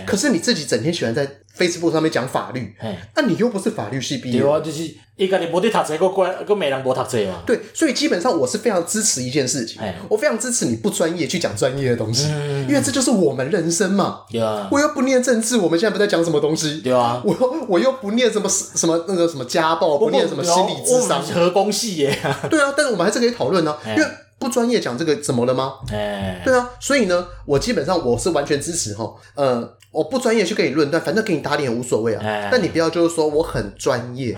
[0.06, 2.74] 可是你自己整天喜欢在 Facebook 上面讲法律，
[3.14, 4.94] 那你又不是法律系毕业，就是。
[5.16, 7.42] 一个你无得读册，个关个没人无读册嘛。
[7.46, 12.28] 对，所以基本上我是非常支持一件事情，我非常支持你不专业去讲专业的东西，
[12.68, 14.24] 因为这就是我们人生嘛。
[14.30, 14.68] 对啊。
[14.70, 16.82] 我又不念政治，我们现在不在讲什么东西。
[16.82, 17.22] 对啊。
[17.24, 21.22] 我又我又不念什么什么那个什么家暴，不念什么心理智商。
[21.22, 22.18] 核工系耶。
[22.50, 24.04] 对啊，但是我们还是可以讨论呢，因为
[24.38, 25.76] 不专业讲这个怎么了吗？
[25.90, 26.42] 哎。
[26.44, 29.66] 对啊，所以呢，我基本上我是完全支持哈，呃，
[29.96, 32.48] 我不专业去跟你论断，反正给你打脸无所谓啊。
[32.50, 34.36] 但你不要就是说我很专业。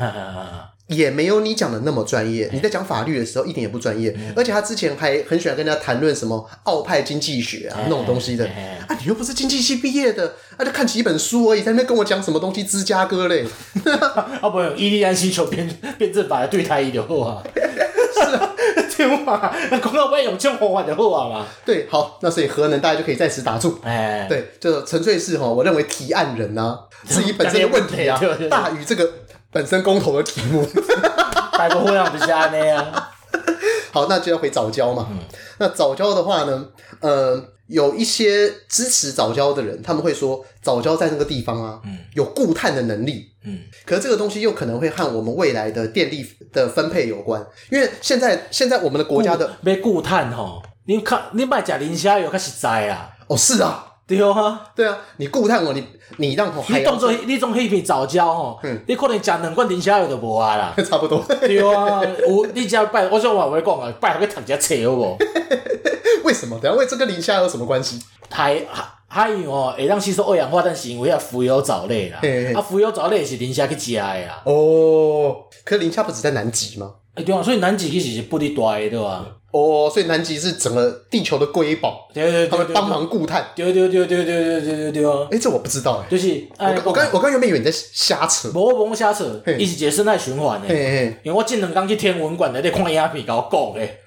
[0.86, 2.48] 也没有你讲的那么专业。
[2.50, 8.46] 你在讲法律的时候一点也不专业，而且他之前还很喜欢跟人家谈论什么澳派经济学啊那种东西的。
[8.46, 13.44] 啊，你又不是经济系毕业的，啊，就看几本书而已，在那边跟我讲什么东西芝加哥嘞？
[14.40, 15.68] 啊，不，伊利安星球辩
[15.98, 17.42] 辩证法对台一流啊。
[18.98, 19.52] 是啊，对嘛？
[19.70, 21.46] 那广告不要用这种方法就好啊嘛。
[21.64, 23.78] 对，好，那所以核能大家就可以在此打住。
[23.82, 29.08] 哎，对，就纯粹是哈，我认为提案人呢 自己本身的问题啊， 大于这个。
[29.50, 30.62] 本身公投的题目，
[31.52, 33.08] 大部分人不是安尼啊。
[33.90, 35.06] 好，那就要回早教嘛。
[35.10, 35.18] 嗯、
[35.56, 36.66] 那早教的话呢，
[37.00, 43.26] 呃，有一些支持早教的人，他们会说早教在那个地方啊，嗯、有固碳的能力。
[43.44, 53.10] 嗯，可是这个东西又可能会和我们未来的电力的分配有关，因为现在现在我们的国家的没固碳吼，你看你卖假磷虾油较实在啊。
[53.28, 53.87] 哦，是啊。
[54.08, 61.22] 对啊，对啊，你固碳哦，你你让我，你当做你种迄片藻礁吼，你可能食两罐磷虾油就无啊啦， 差不多。
[61.40, 65.18] 对啊，我你只要拜，我想话我讲啊，拜托去读一下册好无？
[66.24, 66.58] 为什么？
[66.60, 68.00] 等下为这跟磷虾有什么关系？
[68.30, 68.62] 海
[69.08, 72.20] 海海洋哦，会让吸收二氧化碳是因为啊浮游藻类啦，
[72.54, 74.42] 啊浮游藻类是磷虾去食的啦。
[74.44, 76.92] 哦，可是磷虾不只在南极吗？
[77.14, 79.26] 哎对啊，所以南极其实是不哩大的对吧？
[79.50, 85.26] 哦，所以南极是整个地球的瑰宝，对对对，他们帮忙固碳，对对对对对对对对对啊！
[85.30, 89.24] 哎，这我不知道哎，就是我我刚我刚原本以为你在瞎扯，无无瞎扯，
[89.58, 90.68] 伊是一个生态循环的，
[91.22, 93.98] 因为我前两天去天文馆内底看影片，甲我讲诶，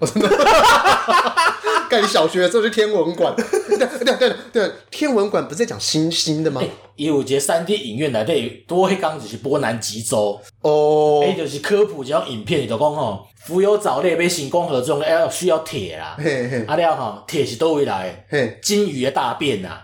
[1.92, 6.62] 盖小学的时候去天文馆， 对对对对，天文馆不是在讲星星的吗？
[6.96, 13.28] 伊有一个三 D 影院内底，多迄讲就是波南极洲哦，诶，就是科普一种影片，就讲吼。
[13.44, 16.16] 浮游藻类被成功合作，要需要铁啦。
[16.68, 18.24] 啊了吼，铁是倒位来？
[18.62, 19.82] 金鱼的大便呐。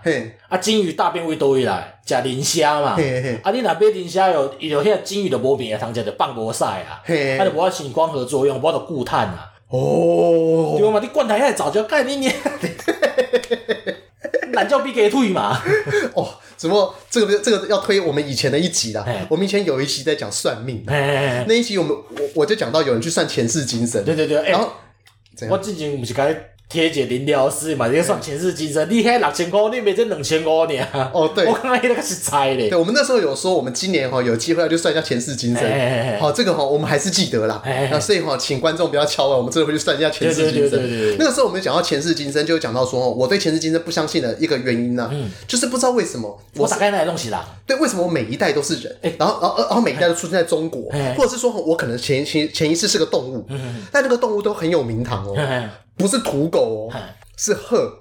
[0.48, 1.98] 啊，金鱼大便为倒位来？
[2.06, 2.90] 食磷虾嘛。
[3.42, 7.02] 啊，你若买磷虾有，伊就迄个鲸鱼就无便啊，通食就放无屎啊。
[7.02, 9.50] 啊，就无法成光合作用，无法度固碳啊。
[9.68, 10.76] 哦。
[10.78, 11.00] 对嘛？
[11.00, 12.32] 你管他遐早教干你你，
[14.52, 15.62] 懒叫逼给退嘛。
[16.14, 16.34] 哦。
[16.56, 19.06] 怎么这个这个要推我们以前的一集啦？
[19.28, 22.04] 我们以前有一期在讲算命，那一集我们我
[22.34, 24.04] 我就讲到有人去算前世今生。
[24.04, 24.72] 对对对，然后
[25.48, 26.34] 我之前不是该。
[26.68, 31.10] 贴一个临了事嘛，你个算前世今生，你迄六千块，你没这两千块呢？
[31.14, 32.68] 哦，对，我刚刚那个是猜的。
[32.68, 35.62] 对，我们那时候有说，我们今年哈有机会要去算一下前世今生。
[36.20, 37.62] 好，这个哈我们还是记得啦。
[37.90, 40.78] 那所以哈，请观众不要敲了，我们真的会去算一下前世今生。
[41.18, 45.10] 那个时候我们讲到前世今生，就讲到说，我对前世今生不相信的一个原因呢，
[45.46, 47.48] 就是不知道为什么我大概那些东西啦。
[47.66, 48.94] 对，为什么我每一代都是人？
[49.18, 50.82] 然后然后然后每一代都出现在中国，
[51.16, 53.46] 或者是说我可能前前前一世是个动物，
[53.90, 55.34] 但那个动物都很有名堂哦，
[55.98, 56.92] 不是土狗哦。
[57.36, 57.92] 是鹤，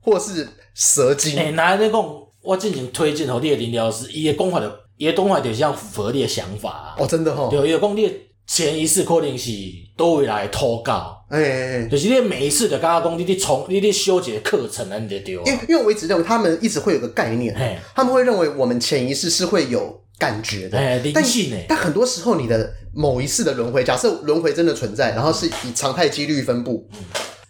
[0.00, 1.36] 或是蛇精。
[1.36, 2.04] 诶、欸，那你讲，
[2.42, 6.94] 我进行推荐吼，你的林疗师，伊的讲法的，伊的讲法就像符合你的想法啊。
[6.98, 7.48] 哦，真的吼。
[7.48, 8.12] 对，伊讲你
[8.46, 9.50] 前一世可能是
[9.96, 15.42] 倒位来祷告，哎哎哎，就是你每一次的刚刚讲，你得从你得修结课程啊，你得丢。
[15.46, 21.64] 因为因为我一直认为他们一直会有个概念，嘿他们会认为我们前一世是会有感觉的，诶灵性诶。
[21.66, 26.86] 但很多时候，你的某一次的轮回，假设轮回真的存在，然后是以常态几率分布。
[26.92, 26.98] 嗯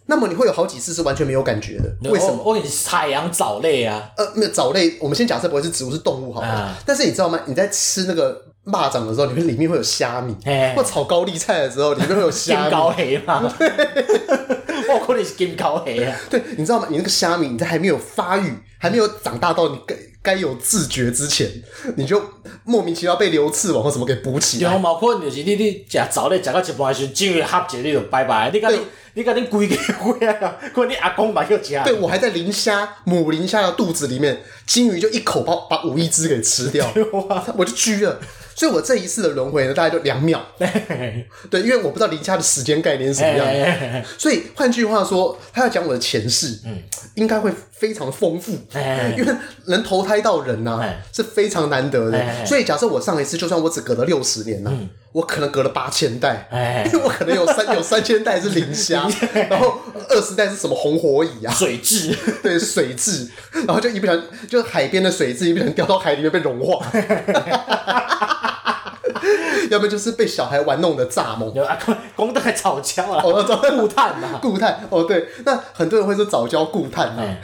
[0.08, 2.40] 那么你会有好几次是完全没有感觉的，为什么？
[2.44, 6.46] 我给你海洋藻类啊，呃，没有藻类，我们先假设不会是植物，是动物好了。
[6.46, 7.40] 啊、但是你知道吗？
[7.46, 12.62] 你在吃那个蚂蚱的时候，里面里面会有虾米；嘿或炒高丽菜的时候，里面会有虾米。
[12.62, 13.42] 金高黑嘛？
[14.88, 16.16] 我可能是金高黑啊。
[16.30, 16.86] 对，你知道吗？
[16.88, 21.50] 你那个虾米，你在还没有发育、还没有长大到你该该有自觉之前，
[21.96, 22.22] 你就
[22.62, 24.70] 莫名其妙被流刺网或什么给补起来。
[24.70, 28.50] 然后毛可能就是你你吃藻类吃到一半时，鲸鱼合起你就拜拜。
[28.52, 28.72] 你讲。
[28.72, 28.78] 你
[29.24, 30.56] 赶紧归给归啊！
[30.74, 31.82] 可你阿公把又夹。
[31.84, 36.86] 对，我还在磷虾母磷虾的肚子里面，金鱼就一口把把五亿只给吃掉，
[37.56, 38.20] 我就狙了。
[38.54, 40.42] 所以我这一次的轮回呢，大概就两秒。
[41.50, 46.82] 对，因为我不知道磷虾的时间概念是什么样， 所以换句话说，他要讲我的前世，嗯，
[47.16, 48.52] 应该会非常丰富，
[49.16, 49.34] 因为
[49.66, 52.46] 能投胎到人呐是非常难得的。
[52.46, 54.72] 所以假设我上一次，就算我只隔了六十年呐。
[55.16, 56.46] 我可能隔了八千代，
[56.92, 59.08] 因为我可能有三 有三千代是磷虾，
[59.48, 59.78] 然后
[60.10, 61.50] 二十代是什么红火蚁啊？
[61.54, 63.26] 水蛭， 对，水蛭，
[63.66, 66.84] 然后就一不小心，就海边的水蛭一不小心掉到海里面被融化，
[69.70, 71.78] 要不就是被小孩玩弄的蚱蜢，啊，
[72.14, 73.42] 光在藻礁啊，哦，
[73.74, 77.38] 固碳啊，固碳，哦，对，那很多人会说早教固碳啊。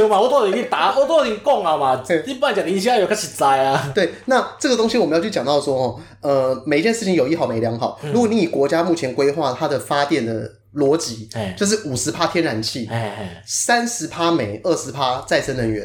[0.00, 2.02] 对嘛，我都已经打，我都已经讲了嘛。
[2.26, 3.92] 一般讲磷虾油较实在啊。
[3.94, 7.98] 对，那这个东西我们要去讲到说，哦，呃，每一件事情有一好没两好。
[8.12, 12.88] 如果你以国家目前规划它的发电的逻辑，就是五十趴天然气，
[13.46, 15.84] 三十趴煤，二十趴再生能源。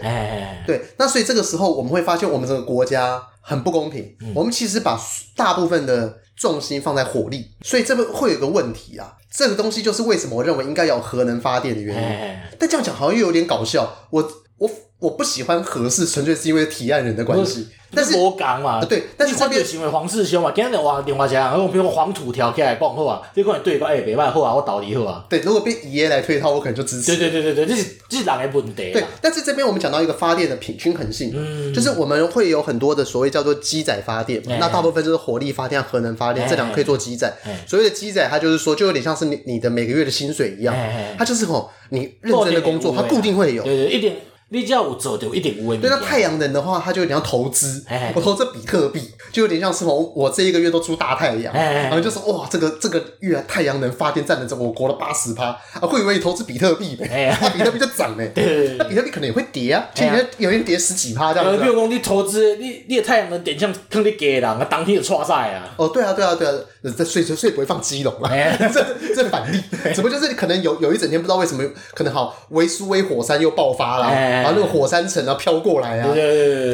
[0.66, 4.16] 对，那所以这个时候我们会发现，我们这个国家很不公平。
[4.34, 5.00] 我们其实把
[5.36, 9.18] 大部分的重心放在火力，所以这个会有个问题啊。
[9.30, 12.52] 这个东西就是为什么我认为应该要有核能发电的原因。
[12.58, 14.08] 但这样讲好像又有点搞笑。
[14.10, 14.70] 我我
[15.00, 17.68] 我不喜欢合适纯粹是因为提案人的关系。
[17.92, 25.26] 但是我讲嘛，对，但是这边行为黄世修嘛，今天话电话讲，然后比如说黄土条起来讲好啊，这个对个哎，别卖好啊，我倒你好啊。
[25.28, 27.16] 对，如果被爷爷来推的话，我可能就支持。
[27.16, 28.92] 对对对对对，这是这是哪个问题？
[28.94, 37.34] 对，但是这边我们讲到一个发电的平均衡性，嗯，就是我们会有很多的所谓叫做机载发电，那大部分就是火力发电、核能发电这两个可以做机载。
[37.66, 40.76] 所谓的机载，它就是说，就有点像是你你的每个月的薪水一样，
[41.18, 43.64] 它就是吼你认真的工作，它固定会有。
[43.64, 44.16] 对对，一点。
[44.52, 45.78] 你只要有做，就一定有。
[45.78, 47.84] 对，那太阳能的话，它就有点像投资。
[48.16, 49.00] 我投资比特币，
[49.32, 57.38] 就有点像是我我这一个月都出大太阳，然后就说哇，这个这个月太阳能发电占了这我国的八十趴啊，会以为你投资比特币呗？
[57.42, 58.32] 那比特币就涨嘞。
[58.80, 61.62] 那比特币可能也会跌啊，前几天有人跌十几趴这样子。
[61.64, 65.76] 比如讲你投资，你你的太阳能电箱坑你给人啊，当天就错晒啊。
[65.78, 68.32] 哦，对啊，对啊，对啊，这所以所以不会放基隆啊，
[68.74, 69.62] 这这反例，
[69.94, 71.64] 只不过就是可能有有一整天不知道为什么
[71.94, 74.14] 可能好维苏威火山又爆发了。
[74.14, 76.08] 然后那个火山层啊飘过来啊，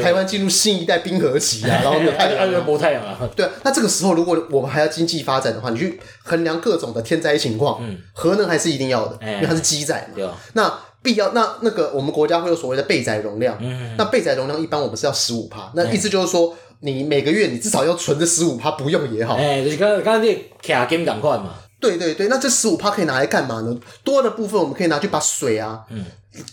[0.02, 3.18] 台湾进入新一代冰河期啊，然后没有太阳，没太阳啊。
[3.34, 10.14] 对啊，那这个时候如果我们还要经济发展的话，你去衡量各种的天灾情况，嗯，核能还是一定要的，因为它是基载嘛。
[10.14, 10.28] 对。
[10.52, 10.72] 那
[11.06, 19.36] 必要那那个我们国家会有所谓的备载容量，嗯，那备载容量一般我们是要十五帕，那意思就是说你每个月你至少要存着十五趴不用也好。
[19.36, 21.54] 哎，就是刚刚刚那卡金赶快嘛。
[21.78, 23.78] 对对对，那这十五趴可以拿来干嘛呢？
[24.02, 26.04] 多的部分我们可以拿去把水啊，嗯。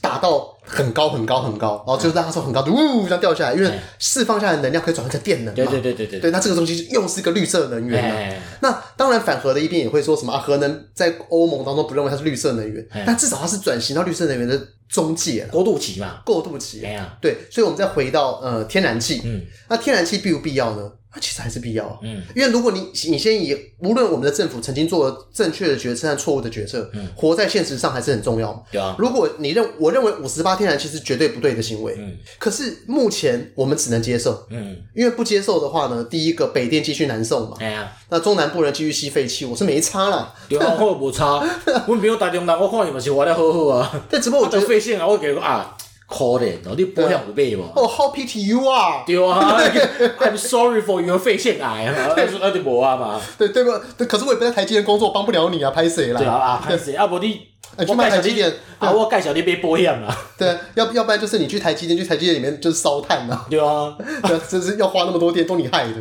[0.02, 5.56] 打到很高很高很高，然后就让它从很高的呜这样掉下来，因为释放下来的能量可以转换成电能嘛。
[5.56, 6.19] 对对对对对。
[6.19, 8.36] 对，那这个东西又是一个绿色能源了。
[8.62, 15.50] 那当然反核的一边也会说什么啊，核能在欧盟当中不认为它是绿色能源，但至少它是转型到绿色能源的中介了。
[15.50, 16.22] 过渡期嘛。
[16.26, 16.86] 过渡期。
[17.22, 20.91] 对，所以我们再回到呃天然气，嗯，那天然气必不必要呢？
[21.13, 28.52] 它其实还是必要，嗯，因为如果你你先以无论我们的政府曾经做了正确的决策和错误的决策，嗯，活在现实上还是很重要。
[28.52, 28.62] 嘛。
[28.71, 41.45] 对啊，如果你认我认为五十八天然气是绝对不对的行为，嗯，可是目前我们只能接受，嗯，因为不接受的话呢，第一个北电继续南送嘛，哎呀，那中南部人继续吸废气，我是没差啦，对啊，我无差，
[41.88, 45.78] 我没有打中人，我看你们是活得好好啊， 但只不过我觉得 废线啊，我给个啊。
[46.13, 47.63] 可怜哦，你保险有买无？
[47.76, 49.04] 哦，How pity you 啊！
[49.04, 49.60] 对啊
[50.19, 53.19] ，I'm sorry for your 肺腺癌啊，那是那就无啊嘛。
[53.36, 53.71] 对对不？
[54.06, 56.19] 可是我也不在台积电工作，帮不了你啊，拍谁啦。
[56.19, 57.41] 对啊，拍谁啊，不你
[57.88, 60.15] 去买台积电啊，我介绍你买保险啦。
[60.38, 63.45] 对，要要不然就是你去台积电，去台积电里面就是烧炭啊。
[63.49, 63.97] 对啊，
[64.28, 65.93] 对，就是要花那么多电，都你害的。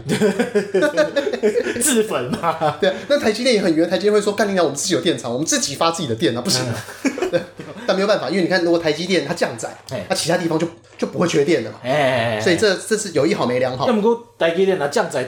[1.80, 2.76] 自焚嘛。
[2.78, 6.74] 对啊，那台积电也很冤，台积电会说：干你娘，我们自己有电厂，我们自己发自己的电啊，不行啊。
[7.86, 9.68] 但没有办法，因为你看，如果台积电它降载，
[10.08, 10.66] 那其他地方就
[10.96, 11.78] 就不会缺电了嘛。
[11.82, 13.86] 哎，所以这这是有一好没两好。
[13.86, 15.22] 那么多台积电它降载，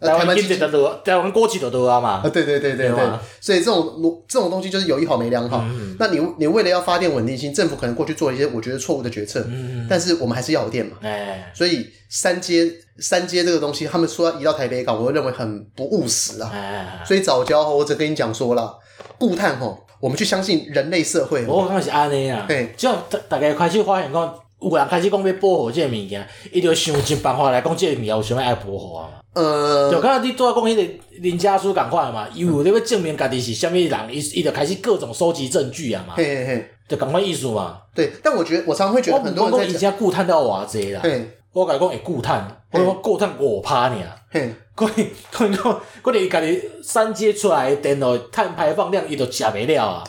[0.00, 2.22] 台湾经济的多，台湾过去的多啊嘛。
[2.24, 2.98] 啊，对对对对对。
[3.40, 5.64] 所以这种这种东西就是有一好没两好。
[5.98, 9.44] 那你你为了要发电稳定性，政府可能过去做一些我觉得错误的决策。
[9.48, 9.86] 嗯。
[9.88, 10.96] 但是我们还是要有电嘛。
[11.02, 11.52] 哎。
[11.54, 16.50] 所以三阶三阶这个东西，他们说要移到台北港，我认为很不务实啊。
[16.52, 17.02] 哎。
[17.06, 18.78] 所以早教，我只跟你讲说了，
[19.18, 19.86] 固碳吼。
[20.00, 21.44] 我们去相信人类社会。
[21.44, 22.46] 我感觉是安尼啊。
[22.48, 29.08] 对，就大大家开始发现讲，有人开始讲要保护即个物件，伊就想尽办法来讲，即个物件有啥物爱保护啊？
[29.32, 36.14] 呃，就刚才你拄仔讲迄个林家书共款嘛，伊有咧要证明家己是啥物人，伊伊就开始各种收集证据啊嘛。
[36.16, 37.78] 嘿嘿嘿，就赶快艺术嘛。
[37.94, 41.00] 对，但我觉得我常常会觉得很多人在讲，固碳都要偌济啦。
[41.02, 43.96] 对，我甲你讲会固碳，我讲固碳五趴尔。
[44.30, 44.52] 嘿。
[44.74, 50.02] 可以，可以讲，可能家己三阶出来的电脑碳排放量，伊都食袂了啊，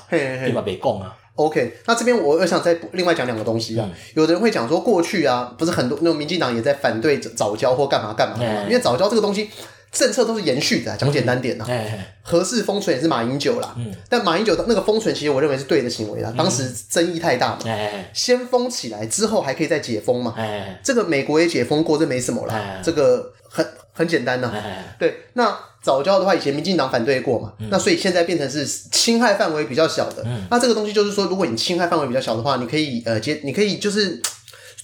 [0.48, 1.14] 伊嘛袂讲啊。
[1.46, 3.86] OK，那这边我又想再另外讲两个东西啊。
[3.90, 9.50] 嗯、有的人会讲说，过去啊，不是很多那种民进党也在反对早教或干嘛干嘛，嗯、因为早教这个东西
[9.92, 10.96] 政策都是延续的。
[10.98, 23.66] 讲简单点呐、啊，嗯、核四封存也是马英九啦，嗯、但马英九的那个封存其实我认为是对的行为啦，当时争议太大嘛，嗯、先封起来之后还可以再解封嘛，嗯、这个美国也解封过，这没什么啦，嗯、这个很。
[23.94, 24.62] 很简单呐、啊，
[24.98, 30.24] 对，那早教的话，以前民进党反对过嘛，嗯、那所以现在变成是侵害范围比较小的。
[30.26, 34.22] 嗯、那这个东西就是说，如果你侵害范围比较小的话，你可以呃接，你可以就是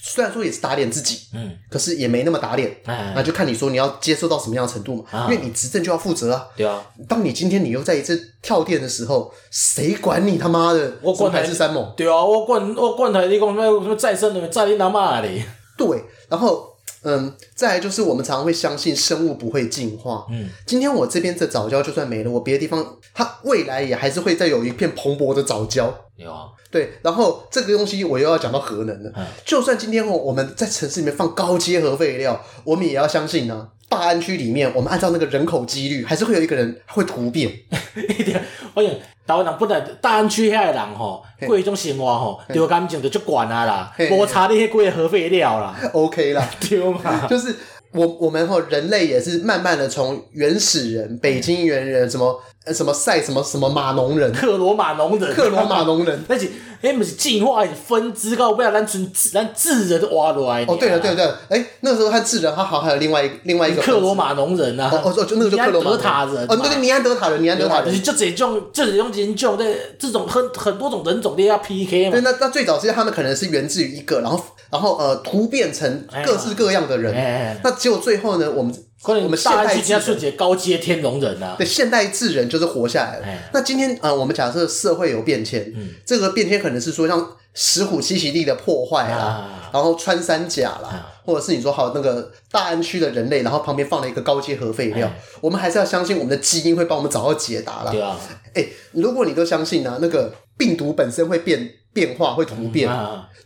[0.02, 6.46] 虽然说也是打脸自己，嗯，可是也没那么打脸，嗯、那就看你说你要接受到什么样的程度嘛，嗯、因为你执政就要负责啊。
[6.56, 10.94] 对啊，当你今天你又在一次跳电的时候，谁管你他妈的？
[11.00, 11.94] 我管台是三猛。
[11.96, 15.28] 对啊，我管我管台，你讲什么什么再生能源，在你他妈的。
[15.76, 16.76] 对，然后。
[17.02, 20.26] 嗯，再来就是我们常常会相信生物不会进化。
[20.30, 25.92] 嗯，今天我这边的藻礁就算没了，我别的地方它未来也还是会再有一片蓬勃的藻礁。
[26.16, 29.12] 有啊，对，然后这个东西我又要讲到核能了。
[29.16, 33.68] 嗯，就算今天哦，我们在城市里面放高阶核废料，我们也要相信呢、啊。
[33.90, 37.50] 大安区里面，我们按照那个人口几率，还是会有一个人会突变。
[37.96, 38.44] 一点，
[38.78, 38.92] 我讲
[39.26, 47.26] 台湾人本来大安区遐个人吼，过一种生活吼，对感情就足悬啊啦，无差你迄几个核废料啦，OK 啦， 对嘛？
[47.28, 47.54] 就是
[47.92, 52.40] 我我们吼人类也是慢慢的从原始人、北京猿人什么。
[52.72, 56.48] 什么赛什么什么马农人，克罗马农人，克罗马农人， 那是
[56.80, 60.64] 哎，不是进化分支高，不要让纯让智人挖出来。
[60.68, 69.64] 哦，对了对了对了，哎，那时候他智人，他好还有另外一另外一个克罗马农人啊，哦哦，就那个就克罗马塔人，哦，那个尼安德塔人，尼安德塔人，就这种就这种研究的
[69.98, 72.12] 这种很很多种人种都要 PK 嘛。
[72.12, 74.40] 对，那那最早其实他们可能是源自于一个，然后
[74.70, 78.72] 然后呃突变成各式各样的人，那结果最后呢，我们。
[79.04, 80.36] 我们现代智人。
[80.36, 83.26] 高阶天龙人啊，对，现代智人就是活下来了。
[83.52, 97.90] 那今天呃，我们假设社会有变迁，嗯，这个变迁可能是说像石虎栖息地的破坏啊，然后穿山甲啦，或者是你说好那个大安区的人类，然后旁边放了一个高阶核废料，我们还是要相信我们的基因会帮我们找到解答啦。
[97.90, 98.16] 对啊，
[98.58, 102.88] 哎，如果你都相信呢，那个病毒本身会变变化，会突变。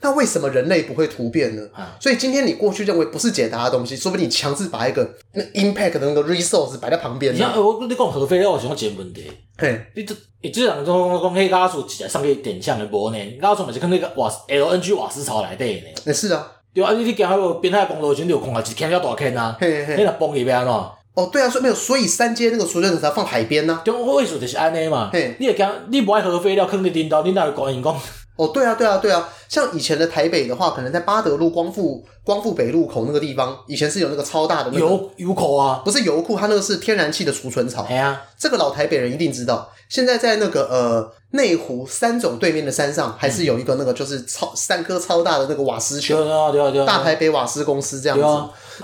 [0.05, 1.63] 那为什么人类不会突变呢？
[1.73, 7.33] 啊、所以今天你过去认为不是解答的东西，说不定你强制把一个那 impact 的那个 resource 摆在旁边。
[7.33, 9.31] 你像我你讲核废料，我想讲一个问题。
[9.57, 13.39] 嘿，你这你这两种讲讲黑加素起来上去点像的波呢？
[13.41, 15.95] 家属嘛是跟那个瓦 LNG 瓦斯槽来的呢？
[16.05, 20.75] 那是啊，对啊，你你讲那个滨海公路前有空啊，一坑了大坑啊，嘿嘿，那崩里边安怎？
[21.15, 23.81] 哦，对啊，所以没有，所以三阶那个储存才放海边呢？
[23.85, 25.11] 对，我意思就是安尼嘛。
[25.13, 27.95] 嘿，你也讲你不爱核废料，坑你领导，你哪会管员工？
[28.37, 37.83] 哦，对啊，对啊，对啊，像以前的台北的话，可能在八德路光复光复北路口那个地方，以前是有那个超大的那个油油库啊，不是油库，它那个是天然气的储存槽。
[37.91, 39.71] 哎呀，这个老台北人一定知道。
[39.91, 48.25] 现在在那个呃内湖三总对面的山上，还是有一个那个就是超三颗超大的那个瓦斯球，对啊对啊对啊，大台北瓦斯公司这样子。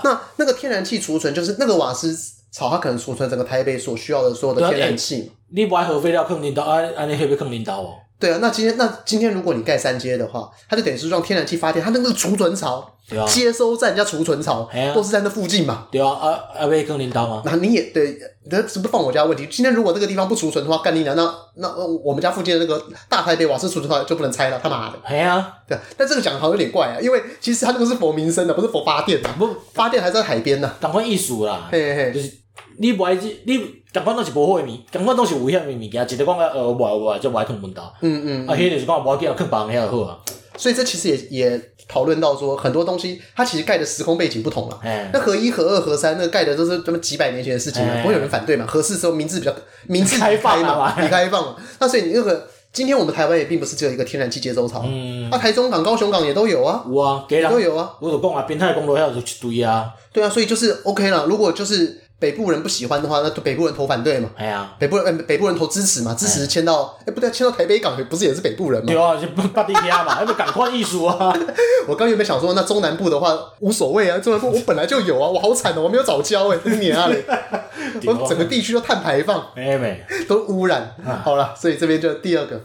[0.03, 2.15] 那那个天然气储存就是那个瓦斯
[2.51, 5.31] 槽，它可能储存整个台北所需要的所有的天然气。
[5.49, 7.95] 你不爱核废料坑领导，啊安尼会不会坑领导哦？
[8.19, 15.87] 对啊，那今天那今天如果你盖三阶的话，它就等于是让天然气发电，它那个储存槽、啊、接收站加储存槽、啊、都是在那附近嘛。
[15.89, 17.41] 对啊，啊啊，被坑领导吗？
[17.45, 18.19] 那你也对，
[18.51, 19.47] 那是不是放我家问题？
[19.49, 21.69] 今天如果这个地方不储存的话，干你娘，那那
[22.03, 24.99] 我们家附近的那个大台北瓦斯储存槽就不能拆了，他妈的！
[25.05, 30.69] 哎呀，对，但这个讲的好像有点怪啊，因为其实它那个是佛民生的，不是佛发电的，不发电还在海边呢。
[30.81, 32.29] 赶快艺术啦，嘿嘿，就是
[32.79, 33.78] 你不爱你。
[33.91, 37.91] 共款拢是无好诶物，共款拢是危险诶物件，直直讲呃，无爱无爱，就无爱囥门道。
[38.01, 40.17] 嗯嗯，啊，迄就是讲无要紧，囥别人遐就好啊。
[40.55, 44.77] 所以这其实也也讨论到说，很多东西它其实盖的时空背景不同了。
[44.83, 48.65] 哎，那合一、核二、核三，那盖的都是这么几百年前的事情了，不会有人反对嘛？
[48.67, 49.53] 核四时候名字比较
[49.87, 51.55] 名字开放嘛，比开放嘛。
[51.79, 57.93] 那所以你那个今天我们台湾也并不是只有一个天然气接收槽，嗯，那台中港、高雄港也都有啊，有啊，都有啊。
[57.99, 59.89] 我就讲啊，滨海公路遐有一堆啊。
[60.11, 61.25] 对啊，所以就是 OK 了。
[61.25, 62.01] 如果就是。
[62.19, 64.29] 北部人不喜欢的话，那北部人投反对嘛？
[64.35, 66.13] 哎呀，北部人北部人投支持嘛？
[66.13, 68.87] 支持迁到哎，不对，迁到台北港，不是也是北部人吗？
[68.87, 71.33] 对啊，就巴地亚嘛，要不赶快艺术啊！
[71.87, 74.19] 我刚有没有想说，那中南部的话无所谓啊？
[74.19, 77.23] 中南部我本来就有啊，我好惨哦，我没有藻礁哎， 你啊嘞！
[78.05, 80.93] 我整个地区都碳排放，没没，都污染。
[81.23, 82.61] 好了，所以这边就第二个，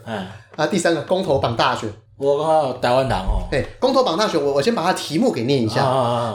[0.57, 1.89] 啊，第三个公投榜大选。
[2.17, 5.81] 我刚刚台湾党哦，哎，公投榜大选，我我先把它题目给念一下。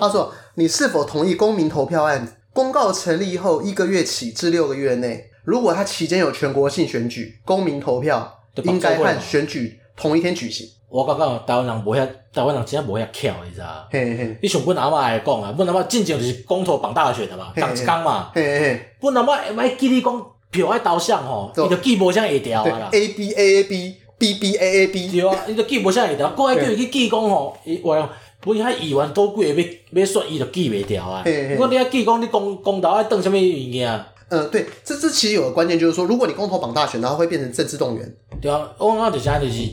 [0.01, 2.27] 他说：“你是否同意公民投票案？”
[2.61, 10.69] 公告成立后一个月起至六个月内，如果他期间有全国性选举，公民投票应该和选举同一天举行。
[10.91, 13.89] 我感觉台湾人无遐，台湾人真正无遐巧，你知道？
[13.91, 18.31] 嘿嘿，你像阮阿嬷来讲啊，阮阿嬷进前就是公投绑大选的嘛，同一天嘛。
[18.35, 22.89] 嘿嘿，阮阿嬷爱记你讲票爱投向吼，伊就记无啥会条啊啦。
[22.93, 28.11] A B A A B B B A A B，对啊，伊就记无啥会条，过来叫伊去记讲吼，伊话。
[28.41, 31.23] 不是，遐议员多几个要要选，伊就记袂掉啊。
[31.51, 34.05] 如果你要记讲，你公公投爱当什么物件？
[34.31, 38.17] 嗯，对，这这其实有个关键，就是说，如果你公投绑大选，然后会变成政治动员。
[38.41, 39.69] 对啊，我讲就是安就是，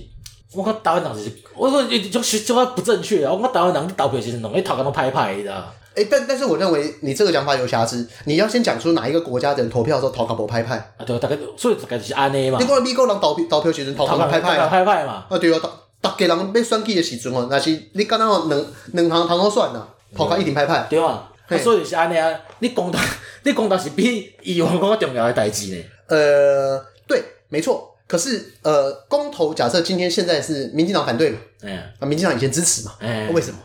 [0.54, 3.32] 我讲台湾人是，我说就就就不正确啊！
[3.32, 5.54] 我讲台湾人投票时阵弄，你头壳拢歹歹的。
[5.94, 10.72] 诶、欸，但但是我认为你这个讲法有瑕疵，你要先讲出哪一个国家的人投票的时候头壳无歹歹。
[10.72, 12.58] 啊，对，大概所以大概就是安尼嘛。
[12.60, 14.70] 你讲美国人投票投票时阵头壳歹歹啊？
[14.72, 15.26] 歹歹嘛。
[15.30, 15.62] 啊，对啊。
[16.02, 20.88] 大家人要选举的时阵哦，若是你敢若两两行通好选呐，头壳一定歹歹。
[20.88, 21.30] 对啊，
[21.64, 22.30] 所以是安尼啊。
[22.60, 23.00] 你公投，
[23.44, 25.84] 你公投是比以往更较重要的代志呢。
[26.08, 27.94] 呃，对，没错。
[28.08, 31.38] 可是呃，公投假设今天现在是民进党反对嘛？
[31.62, 31.78] 嗯。
[32.00, 32.94] 啊，民进党以前支持嘛？
[33.00, 33.34] 嗯。
[33.34, 33.58] 为什么？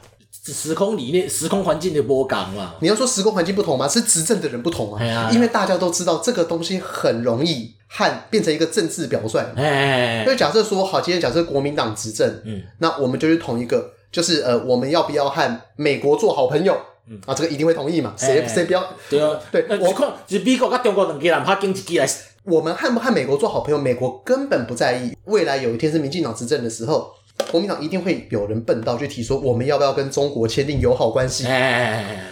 [0.45, 2.75] 时空理念、时空环境的波动嘛。
[2.81, 3.87] 你要说时空环境不同吗？
[3.87, 5.05] 是执政的人不同啊。
[5.05, 7.75] 啊因为大家都知道这个东西很容易。
[7.95, 16.75] 和变成一个政治表率，哎，所以假设说好，今天假设国民党执政，嗯，那我们就是同一个，就是呃，我们要不要和美国做好朋友？
[17.07, 18.15] 嗯，啊，这个一定会同意嘛？
[18.17, 18.83] 谁谁不要？
[19.11, 22.09] 对啊，对，我看是美国跟中国两个人，怕经济来。
[22.45, 23.79] 我们和不和美国做好朋友？
[23.79, 25.15] 美国根本不在意。
[25.27, 27.13] 未来有一天是民进党执政的时候，
[27.51, 31.47] 国民党一定会有人笨到去提说，我们要不要跟中国签订友好关系？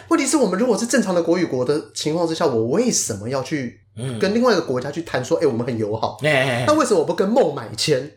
[0.09, 3.81] 问题是我们如果是正常的国与国的情况之下，我为什么要去
[4.19, 6.17] 跟另外一个国家去谈说，哎、欸，我们很友好？
[6.23, 8.11] 那为什么我不跟孟买签？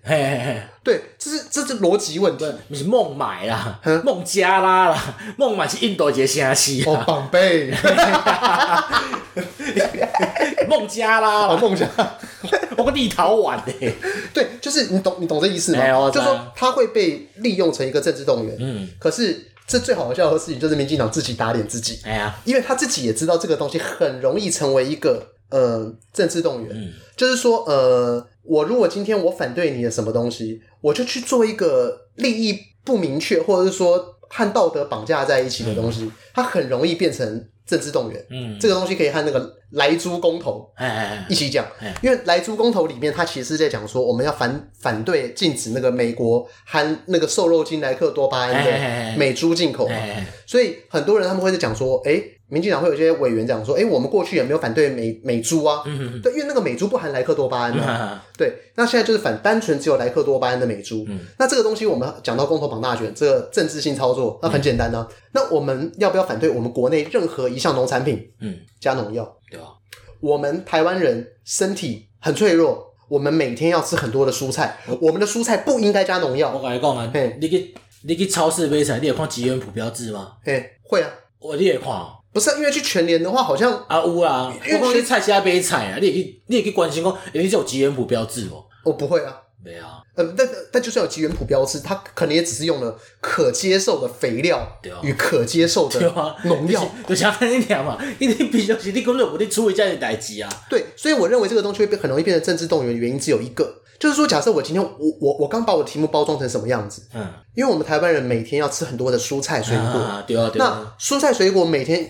[0.84, 2.46] 对，这是这是逻辑问题。
[2.68, 6.84] 你是孟买啦，孟加拉啦，孟买是印度一个城市。
[6.90, 7.74] 哦，宝贝。
[10.70, 12.18] 孟加拉哦，孟加拉，
[12.78, 13.72] 我跟立陶宛的，
[14.34, 15.82] 对，就是你懂你懂这意思吗？
[15.82, 18.56] 欸、就是说他会被利用成一个政治动员。
[18.58, 22.00] 嗯，可是这最好笑的事情就是民进党自己打脸自己。
[22.06, 26.72] 哎呀，因为他自己也知道这个东西很容易成为一个呃政治动员。
[26.74, 37.46] 嗯，就是说呃，我如果今天我反对你的什么东西，我就去做一个利益不明确或者是说和道德绑架在一起的东西，它很容易变成。
[37.66, 40.70] 政治动员，嗯，这个东西可以和那个莱猪公投，
[41.30, 41.66] 一起讲，
[42.02, 49.96] 因为莱猪公投里面，它其实是在讲说，我们要反反对禁止那个美国含那个瘦肉精莱克多巴胺的美猪进口嘛，
[50.46, 69.68] 所以很多人他们会在讲说，哎民进党会有些委员讲说，哎我们过去也没有反对美美猪啊，嗯，对，因为那个美猪不含莱克多巴胺嘛，对，那现在就是反单纯只有莱克多巴胺的美猪，嗯，那这个东西我们讲到公投绑大选这个政治性操作，那很简单呢，那我们要不要反对我们国内任何一项农产品，嗯，加农药，对吧？
[70.20, 76.56] 我们台湾人身体很脆弱，我们每天要吃很多的蔬菜，我们的蔬菜不应该加农药。
[76.56, 80.34] 我跟你讲啊，嘿，你去你去超市买菜，你有看吉原普标志吗？
[80.44, 81.10] 嘿，会啊，
[81.40, 81.92] 我你也看。
[82.32, 88.66] 不是，因为去全联的话，好像啊有啊，因为我讲你菜市仔买菜啊，你也去你也去关心讲，你这有吉原普标志哦？
[88.86, 89.40] 我不会啊。
[89.64, 89.84] 没有，
[90.16, 97.98] 呃，但但就算有基因谱标志，它可能也只是用了可接受的肥料与可接受的农药，就像那点嘛。
[98.20, 100.50] 因为比较是你根本不会处理这样的代志啊。
[100.70, 112.08] 对，所以我认为这个东西会变，很容易变成政治动员，原因只有一个，就是说，假设我今天我我我刚把我的题目包装成什么样子，嗯，因为我们台湾人每天要吃很多的蔬菜水果，啊对啊对啊，那蔬菜水果每天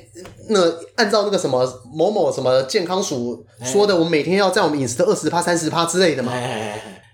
[0.50, 0.60] 那
[0.96, 6.34] 按照那个什么某某什么健康署说的，我们每天要在我们饮食的二十趴三十趴之类的嘛。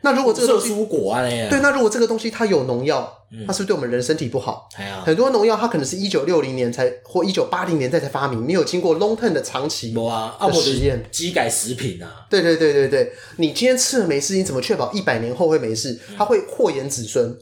[0.01, 4.69] 那如果这个东西蔬果啊，对，那如果这个东西它有农药，它是不是对我们人身体不好？
[5.05, 12.25] 很多农药它可能是一九六零年才或一九八零年代才发明，没有经过 long term 的长期的实验，基改食品啊。
[12.29, 15.99] 对对对对对，你今天吃了没事，你怎么确保一百年后会没事？
[16.17, 17.37] 它会祸延子孙。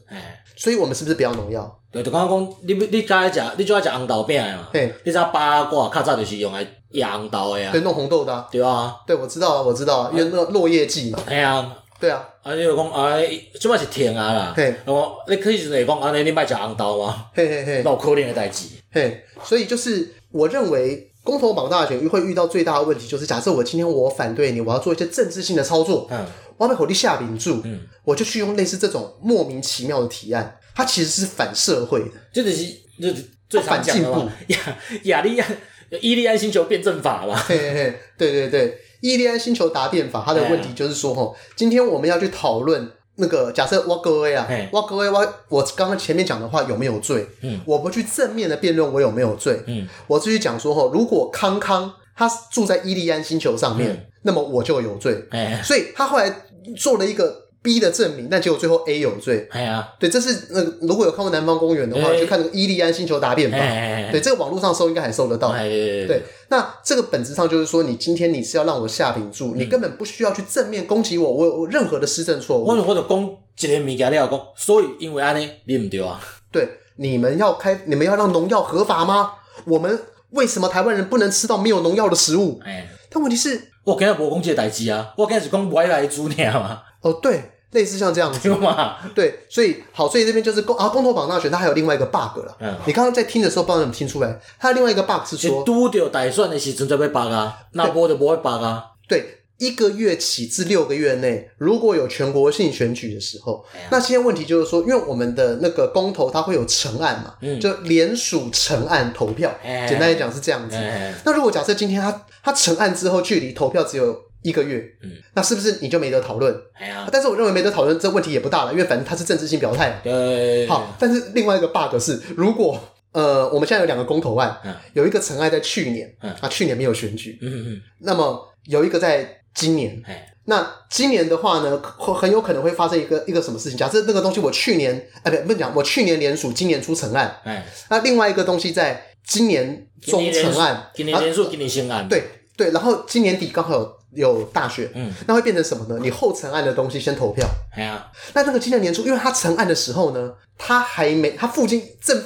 [0.56, 1.78] 所以我们是不是不要农药？
[1.92, 4.66] 对，就刚刚讲，你你刚才讲，你就要讲红豆饼的嘛？
[4.72, 7.70] 嘿，你知道八卦较早就是用来压红豆的呀？
[7.70, 8.46] 对，弄红豆的。
[8.50, 11.20] 对啊，对，我知道啊，我知道啊，因为那个落叶剂嘛。
[11.26, 11.72] 哎呀。
[12.00, 13.16] 对啊，啊，你就讲啊，
[13.60, 17.26] 即摆是甜啊啦，嘿，我你可以就是讲，啊，你你卖食红豆吗？
[17.34, 18.66] 嘿嘿嘿，那有可能的代志。
[18.92, 26.24] 嘿，所以就是我认为公投绑大选会遇到最大的问题，就是假设我今天我反对你，我要做一些政治性的操作，嗯，
[26.56, 34.58] 我要被火力下饼住，嗯，我就去用类似这种莫名其妙的提案，它其实是反社会的，就等于就是最反进步， 亚
[35.04, 35.58] 亚利安
[36.00, 38.78] 伊利安星球辩证法嘛，嘿嘿嘿，对对对。
[39.00, 47.26] 伊利安星球答辩法，它的问题就是说，吼，今天我们要去讨论那个假设，我各位啊，我各位，我我刚刚前面讲的话有没有罪？
[47.42, 56.44] 嗯，我不去正面的辩论我有没有罪，嗯，我继续讲说，哈，如果康康他住在伊利安星球上面，那么我就有罪，哎，所以他后来
[56.76, 57.47] 做了一个。
[57.60, 59.48] B 的证明，但结果最后 A 有罪。
[59.50, 63.56] 哎呀，对，这是那如果有看过《南方公园》的话，就看那个伊利安星球答辩法。
[63.56, 65.52] 对，这个网络上搜应该还搜得到。
[65.52, 72.64] 对，那这个本质上就是说，你今天你是要让我下饼住，你根本不需要去正面攻击我，我有任何的施政错误。
[72.64, 76.20] 或者或者攻一个物件，你要讲，所以因为安尼你唔对啊。
[76.50, 79.32] 对，你们要开，你们要让农药合法吗？
[79.64, 79.98] 我们
[80.30, 82.60] 为什么台湾人不能吃到没有农药的食物？
[82.64, 86.82] 哎，但问题是，我今日无讲这个代志啊，我今日是讲外来猪鸟嘛。
[87.00, 87.52] 哦，对。
[87.72, 92.56] 类似像这样子嘛，对，所以好，所以这边就是公啊，公投榜大选，它还有另外一个 bug 了。
[92.60, 94.40] 嗯，你刚刚在听的时候，不知道你有没有听出来？
[94.58, 98.82] 它另外一个 bug 是说，都掉打算的时阵就要 bug 啊，那波就不会 bug 啊。
[99.06, 110.78] 对，一个月起至六个月内，如果有全国性选举的时候，那现在问题就是说，因为我们的那个公投它会有成案嘛，嗯，就联署成案投票，简单来讲是这样子。
[111.22, 114.27] 那如果假设今天它它成案之后，距离投票只有。
[114.42, 116.54] 一个月，嗯，那是不是你就没得讨论？
[116.74, 120.00] 哎呀，但是我认为没得讨论，这问题也不大了，因为反正它是政治性表态。
[120.04, 122.78] 对，好，但是另外一个 bug 是，如果
[123.12, 133.76] 呃，我们现在有两个公投案，嗯，有一个尘埃在去年，嗯，啊，去年没有选举，嗯嗯，那么有一个在今年，哎，那今年的话呢，很很有可能会发生一个一个什么事情？
[133.76, 142.22] 假设那个东西我去年，哎，不，不是讲我去年联署，今年出成案，哎，那另外一个东西在今年中成案，今年联署，今年新案，对。
[142.58, 145.98] 对，然后今年底刚好有有大选，嗯，那会变成什么呢？
[146.02, 147.46] 你后成案的东西先投票，
[147.76, 152.20] 哎呀，那那个今年年初，因为他成案的时候呢，他还没，他附近正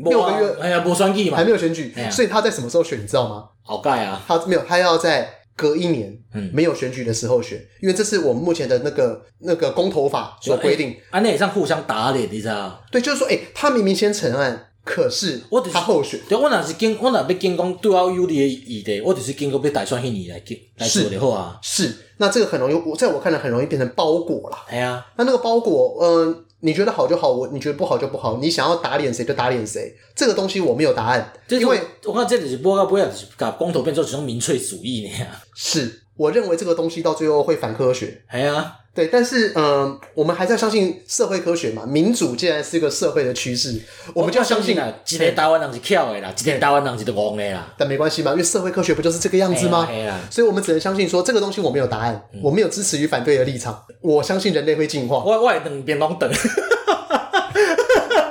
[0.00, 3.48] 六个月，哎呀，不选举嘛，还没有选举，所以他在什么时候选，你知道吗？
[3.62, 12.82] 好盖啊，他没有，他要在隔一年，嗯，没有选举的时候选，因为这是我们目前的那个那个公投法所规定，啊，那也像互相打脸，你知道？
[12.90, 14.68] 对，就是说，哎，他明明先成案。
[14.84, 21.58] 可是，我他候选，对，我若是经，我若要经讲对我有利的议题，我就是经过要大选迄年来经来做的好啊。
[21.62, 24.64] 是，那这个很容易，我在我看来很容易变成包裹啦。
[24.68, 29.94] 哎呀，那那个包裹，嗯，你觉得好就好，我你觉得不好就不好，你想要打脸谁就打脸谁。
[30.16, 33.08] 这个东西我没有答案，因为我看这里是播到不要
[33.38, 35.28] 把公投变成这种民粹主义那样。
[35.54, 38.22] 是，我认为这个东西到最后会反科学。
[38.28, 38.76] 哎呀。
[38.94, 41.86] 对，但是嗯、呃，我们还是要相信社会科学嘛。
[41.86, 43.80] 民主既然是一个社会的趋势，
[44.12, 44.92] 我们就要相信啊。
[45.02, 47.72] 今天台湾人是巧的啦，今天台湾人是戆的啦。
[47.78, 49.88] 但没关系嘛，因为社会科学不就是这个样子吗？
[50.30, 53.82] 所以我们只能相信说这个东西我没有答案，嗯、我没有支持与反对的立场。
[54.02, 55.24] 我相信人类会进化。
[55.24, 56.30] 我我两边拢等，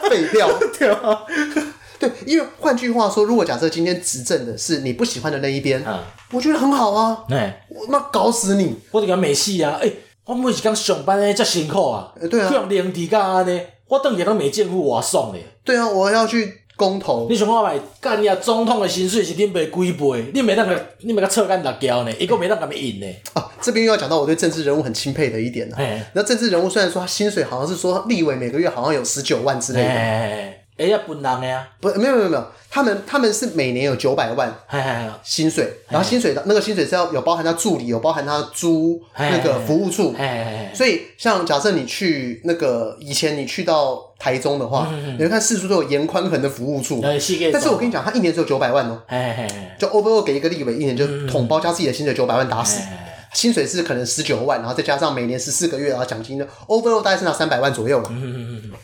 [0.07, 1.27] 废掉掉。
[2.01, 5.99] 对，因为换句话说，如果假设今天执政的是你不喜欢的那一边，嗯、
[6.31, 7.23] 我觉得很好啊。
[7.29, 8.75] 哎，我他妈搞死你！
[8.91, 9.79] 我这个没戏啊！
[9.81, 9.89] 哎。
[10.23, 12.13] 我每一天上班呢，这么辛苦啊！
[12.29, 15.43] 对啊，像连地干呢，我等下都没见过我爽嘞。
[15.65, 17.27] 对啊，我要去公投。
[17.27, 18.37] 你想看卖干你啊？
[18.39, 20.31] 总统的薪水是恁爸几倍？
[20.31, 22.11] 你没当个，你没个臭干辣椒呢？
[22.17, 23.07] 一个没当个没赢呢？
[23.33, 25.77] 啊，这边又要讲到我对政治人物很钦佩的一点了。
[26.13, 29.89] 那政治人物虽然说他薪水好像是说立委每个月好像有十九万之类的。
[29.89, 31.67] 哎呀，不难的呀！
[31.79, 34.53] 不，没有没有没有，他们他们是每年有九百万
[35.23, 40.15] 薪水，然后薪水的那个薪水是要有包含他助理，有包含他租那个服务处。
[40.73, 47.01] 所以像假设你去那个以前你去到台中的话，你会看四处都有严宽恒的服务处。
[47.01, 47.19] 但
[47.61, 49.01] 是我跟你讲，他一年只有九百万哦。
[49.77, 52.81] 就 overall 给一个立委一年就统包加自己的薪水九百万打死，
[53.33, 58.11] 薪水是可能十九万，然后再加上每年十四个月然后奖金呢，overall 大概是拿三百万左右了。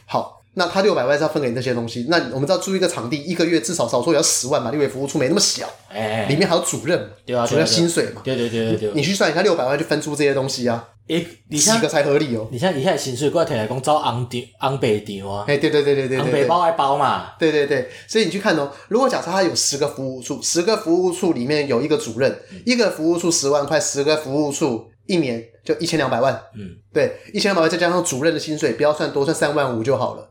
[0.06, 0.37] 好。
[0.58, 12.48] 那他六百万是要分给你这些东西，那我们知道租一个场地一个月至少少说也要十万嘛，因为服务处没那么小，哎，里面还有主任，对啊，主任薪水嘛，对对对对对，你去算一下六百万就分租这些东西啊，诶，几个才合理哦？
[12.52, 22.36] 你像你现在薪水过来提来讲找红顶红白顶啊，哎，对对对对对，红白包还包嘛，对对对，所以你去看哦，如果假设他有十个服务处，十个服务处里面有一个主任，
[22.66, 30.30] 一个服务处十万块，十个服务处一年就一千两百万，嗯，对，一千两百万再加上主任的薪水，不要算多，算三万五就好了。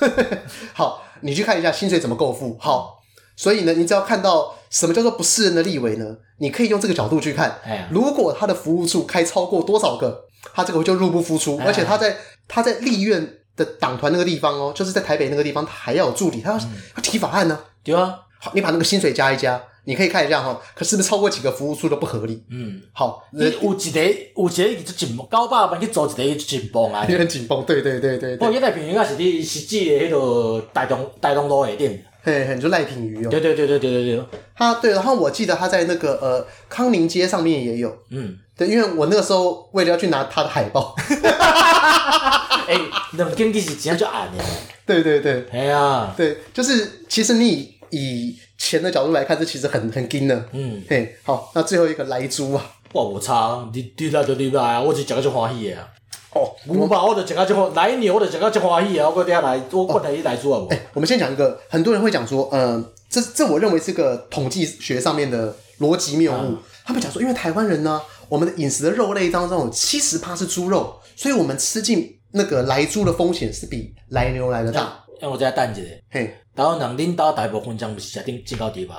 [0.72, 2.56] 好，你去看一下薪水怎么够付。
[2.60, 2.98] 好，
[3.36, 6.16] 所以呢，你只要看到什么叫做不是人的立委呢？
[6.38, 7.60] 你可以用这个角度去看。
[7.64, 11.58] 哎如果他的服务处开超过多少个，他这个就入不敷出。
[11.64, 12.16] 而且他在
[12.48, 17.58] 他在立院的党团那个地方哦，就是在台北那个地方，他还要有助理，他要要提法案呢。
[17.84, 19.62] 对啊，好，你把那个薪水加一加。
[19.86, 22.42] 你可以看一下哈，可是不是超过几个服务处都不合理？
[22.50, 28.36] 嗯，好，你有一个有一个就紧绷，九百万去做一个紧绷啊， 有点紧绷，对对对对。
[28.36, 33.28] 不过现在品鱼啊是你实际的迄个大东大东路下店，嘿，嘿，你说赖品鱼哦。
[33.30, 34.24] 对对对对对对对。
[34.56, 40.94] 他对，然后我记得他在那个呃康宁街上面也有，嗯，对，因为我那个时候为了要去拿他的海报，
[42.66, 42.80] 哎，
[43.18, 44.42] 那么经济是怎样就暗的？
[44.86, 48.38] 对 对对，哎呀，对，就是其实你以。
[48.64, 50.48] 以钱的角度来看，这其实很很金的。
[50.52, 55.88] 嗯，嘿，好，那最后一个来猪啊，哇，我操，你你来就你来啊，我就讲个就欢喜的啊。
[56.34, 60.66] 哦，牛吧，我就讲个就欢，来牛我就讲个就欢喜啊，我等下来，我过来一莱猪啊。
[60.70, 66.36] 哎，我们先讲一个，很多人会讲说，嗯、呃，这这我认为是个统计学上面的逻辑谬误。
[66.36, 75.04] 嗯、他们讲说，因为台湾人呢，我们的饮食的肉类当中有七十趴是猪肉，所以我们吃进那个来猪的风险是比来牛来的大。
[75.20, 76.34] 让我再等一下，嘿。
[76.54, 78.94] 台湾人恁兜大部分将毋是食顶进口猪肉，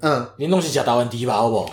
[0.00, 1.70] 嗯，恁拢是食台湾猪肉，好不？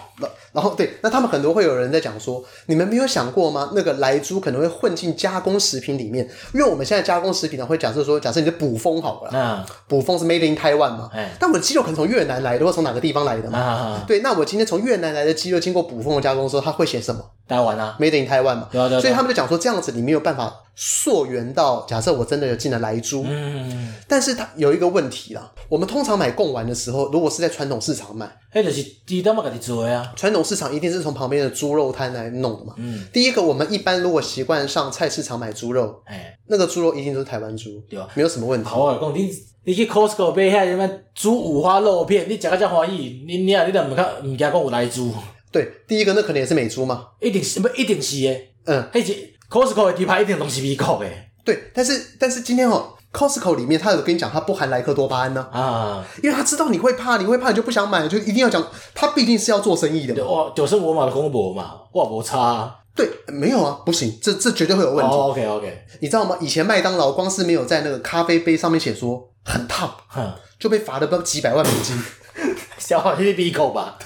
[0.52, 3.72] 然后对，那他们很多会有人在讲说，你们没有想过吗？
[3.76, 17.22] 那个莱猪可能会混进加工食品里面，因为我们现在加工食品呢，会假设说，假设你的补风好了，嗯，捕风是 made in Taiwan 嘛，哎，但我的鸡肉可能从越南来的，或从哪个地方来的嘛，啊、对，那我今天从越南来的鸡肉经过补风的加工的时候，它会写什么？
[17.48, 38.10] 台湾啊，made in Taiwan 嘛，对啊对啊，所以他们就讲说，这样子你没有办法溯源到，假设我真的有进了莱猪，嗯，但是它有一个问题啦，我们通常买贡丸的时候，如果是在传统市场买，那就是猪他妈给你做呀，传统市场一定是从旁边的猪肉摊来弄的嘛，嗯，第一个我们一般如果习惯上菜市场买猪肉，哎，那个猪肉一定都是台湾猪，对吧？
[38.14, 38.70] 没有什么问题。
[38.70, 39.30] 好啊，讲你
[39.64, 45.12] 你去 Costco 买遐什么猪五花肉片，你食个这欢喜，你你啊你都唔看唔惊讲有来猪。
[45.52, 51.30] 对，第一个那可能也是美猪嘛，一定是不一定是诶，嗯，迄是 Costco 的猪排一定都是美国诶。
[51.46, 58.62] 对，但是但是今天哦 Costco 里面他有跟你讲，他不含莱克多巴胺呢啊，因为他知道你会怕，你会怕你就不想买，就一定要讲，
[58.94, 60.30] 他毕竟是要做生意的嘛。
[60.30, 62.80] 哇，就是我买的公博嘛，哇，不差。
[62.94, 65.12] 对，没有啊，不行，这这绝对会有问题。
[65.12, 66.38] Oh, OK OK，你知道吗？
[66.40, 71.98] 以前麦当劳光是没有在那个咖啡杯上面写说很烫，哼，就被罚了不知道几百万美金。
[72.78, 73.98] 消化是鼻口吧？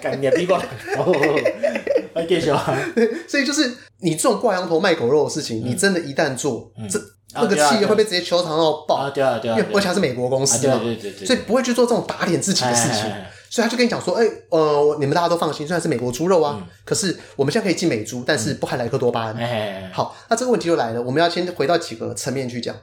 [0.00, 0.56] 感觉鼻口。
[2.14, 2.78] 来继续啊。
[3.26, 7.00] 所以就是你这种挂羊头卖狗肉的事情，嗯、你真的，一旦做，嗯、这
[7.34, 9.10] 那个企业会被直接球场到爆。
[9.10, 13.10] 对啊对啊，因为而且它是美国公司嘛，对对对，所以不会去做这种打脸自己的事情。
[13.50, 19.36] 所以他就跟你讲说，哎、欸，呃，你们大家都放心，虽然是美国猪肉啊，嗯、可是我们现在可以进美猪，但是不含莱克多巴胺。
[19.36, 22.74] 嗯、好，那这个问题就来了，我们要先回到几个层面去讲。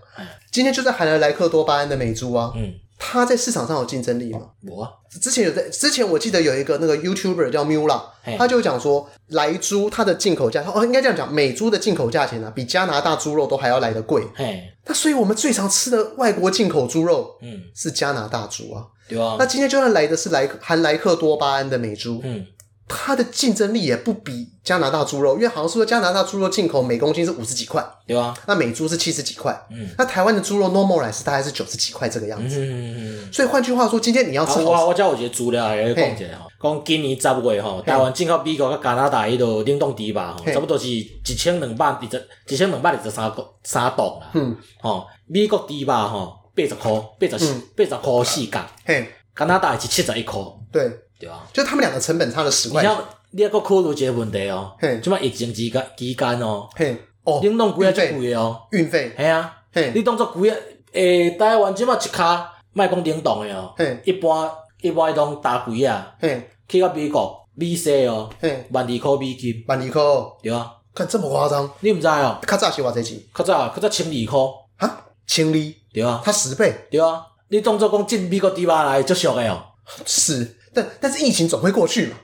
[0.51, 2.71] 今天就在含了莱克多巴胺的美猪啊，嗯，
[3.01, 4.41] 它在市场上有竞争力吗？
[4.67, 8.01] 我之前有在，之前我记得有一个那个 YouTuber 叫 Mula，
[8.37, 14.27] 他就讲说，莱猪它的进口价，哦，应该这样讲，美猪的进口价钱呢、啊，比加拿大猪肉都还要来得贵。
[14.35, 18.85] 嘿，那所以我们最常吃的外国进口猪肉，嗯，是加拿大猪啊。
[19.07, 22.45] 对啊，那今天就算来的是莱含莱克多巴胺的美猪，嗯，
[22.89, 46.35] 它的竞争力也不比加拿大猪肉，因为好像说加拿大猪肉进口每公斤是五十几块，对啊，那美猪是七十几块，嗯，那台湾的猪肉 normal 来是大概是九十几块这个样子，嗯嗯嗯，所以换句话说，今天你要吃，我我叫我一个资料来讲一下哈，讲今年十月哈，台湾进口美国跟加拿大迄个冷冻猪肉哈，差不多是一千两百二十，一千两百二十三个三档啦，嗯，哦，美国猪肉哈。
[46.55, 48.59] 八十块，八十八十块四角。
[48.83, 50.41] 嘿，加拿大是七十一块。
[50.69, 52.81] 对，对啊，就他们两个成本差了十块。
[52.81, 54.73] 你要你要搁考虑一个问题哦。
[54.79, 56.69] 嘿，即嘛疫情期间期间哦。
[56.75, 56.95] 嘿，
[57.25, 58.57] 哦，冷冻龟仔最贵哦。
[58.71, 59.13] 运费。
[59.17, 59.53] 系啊。
[59.73, 60.55] 嘿，你当作贵啊，
[60.93, 63.73] 诶，台湾即嘛一卡卖讲冷冻诶哦。
[63.77, 64.49] 嘿，一般
[64.81, 66.15] 一般迄种大龟啊。
[66.21, 68.29] 嘿，去到美国美西哦。
[68.39, 69.63] 嘿，万二块美金。
[69.67, 70.01] 万二块。
[70.41, 70.71] 对啊。
[70.95, 71.69] 看这么夸张？
[71.81, 72.39] 你毋知哦？
[72.47, 73.19] 较早是偌济钱？
[73.35, 74.39] 较早较早千二块。
[74.77, 75.05] 哈？
[75.27, 75.73] 千二？
[75.93, 76.73] 对啊，它十倍。
[76.89, 79.65] 对啊，你当作讲进美国猪肉来就俗诶哦。
[80.05, 82.17] 是，但但是疫情总会过去嘛。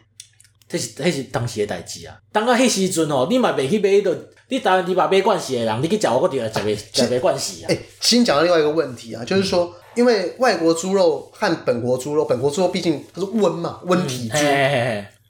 [0.68, 2.18] 这是这是当时诶代志啊。
[2.32, 7.68] 当到迄时阵哦，你嘛袂去买迄个，你台湾猪肉买惯势诶人，你去食我个猪肉食袂食袂惯势啊。
[7.68, 14.38] 诶，先讲到另外一个问题啊，就是说，因为外国猪肉和本国猪肉，本国猪肉毕竟它是温嘛，温体猪。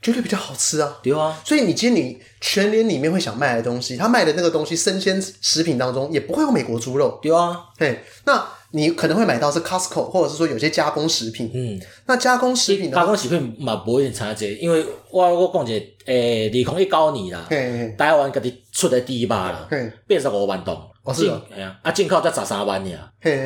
[0.01, 0.99] 绝对比较好吃啊！
[1.01, 7.18] 对啊，所以你今天你全年里面会想卖的东西，他卖的那个东西生鲜食品当中也不会有美国猪肉。
[7.24, 11.51] 对啊，嘿，那你可能会买到是 Costco，或者是说有些加工食品。
[11.53, 19.68] 嗯，那加工食品的话，加工食品嘛不会差这，因为我我讲一个，诶、欸，二零一九年啦，嘿嘿台湾家己出的第一把啦，
[20.07, 20.76] 八十五万吨。
[21.06, 22.97] 哦，是啊，哎呀，啊，进口才十三万呀，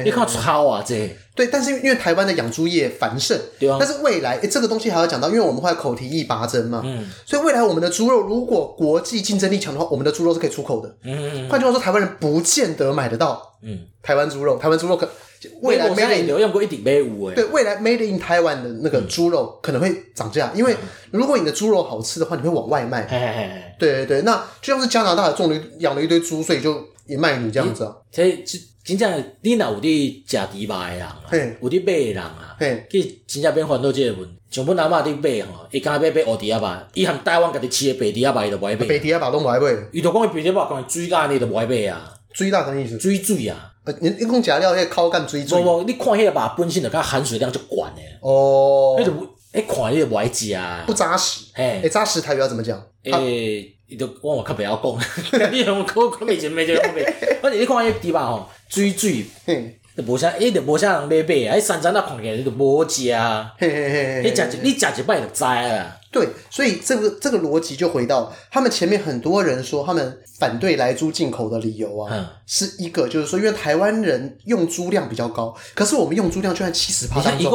[0.06, 1.14] 你看超啊，这。
[1.36, 15.08] 对，但是因为台湾的养猪业繁盛，对啊，但是未来，诶，这个东西还要讲到，因为我们会口蹄疫拔针嘛，嗯，所以未来我们的猪肉如果国际竞争力强的话，我们的猪肉是可以出口的，嗯嗯，换句话说，台湾人不见得买得到，嗯，台湾猪肉，台湾猪肉可
[15.62, 20.76] 未来 made in 用过一顶杯五诶，对，未来 made in 台湾的那个猪肉可能会涨价，因为
[21.12, 23.04] 如果你的猪肉好吃的话，你会往外卖，
[23.78, 26.86] 对对对，那就像是加拿大种了养了一堆猪，所以就。
[27.10, 27.96] 也卖你这样子啊？
[28.12, 31.26] 这真真正你若有伫食猪肉的人啊，
[31.62, 32.58] 有伫买的人啊，
[32.90, 34.36] 去真正免烦恼这个问题。
[34.52, 38.86] 像阮阿嬷伫买吼，伊敢若要买乌猪仔肉，伊含台湾家己饲的白猪仔肉伊都无爱买。
[38.88, 39.78] 白猪仔肉拢无爱买。
[39.92, 42.14] 伊就讲伊白猪仔肉讲水干你都无爱买啊。
[42.34, 43.00] 水干什么意思？
[43.00, 43.74] 水水啊。
[43.86, 45.62] 呃，你你讲食了迄个口感水水。
[45.62, 48.18] 无无，你看迄个肉本身就较含水量就悬诶。
[48.22, 48.98] 哦。
[49.00, 49.12] 迄就
[49.54, 50.84] 迄看你就无爱食啊。
[50.86, 51.46] 不扎实。
[51.54, 51.82] 嘿。
[51.84, 52.82] 诶，扎实台语要怎么讲？
[53.04, 53.76] 诶。
[53.88, 54.76] 伊 就我我较袂晓
[55.32, 57.04] 讲，你用口口面前面就讲袂。
[57.42, 59.26] 反正你看迄猪肉吼，水水，
[59.98, 61.58] 就无啥，伊就无啥人买买啊。
[61.58, 63.52] 迄山珍啊，看起来就无食啊。
[63.58, 65.98] 嘿嘿嘿，你食一你食一摆就知啊。
[66.12, 77.20] 对，所以这个这个逻辑就回到他们前面很多人说他们反对来猪进口的理由啊，嗯、是一个就是说，因为台湾人用猪量比较高，可是我们用猪量居然七十趴。
[77.20, 77.50] 伊讲一个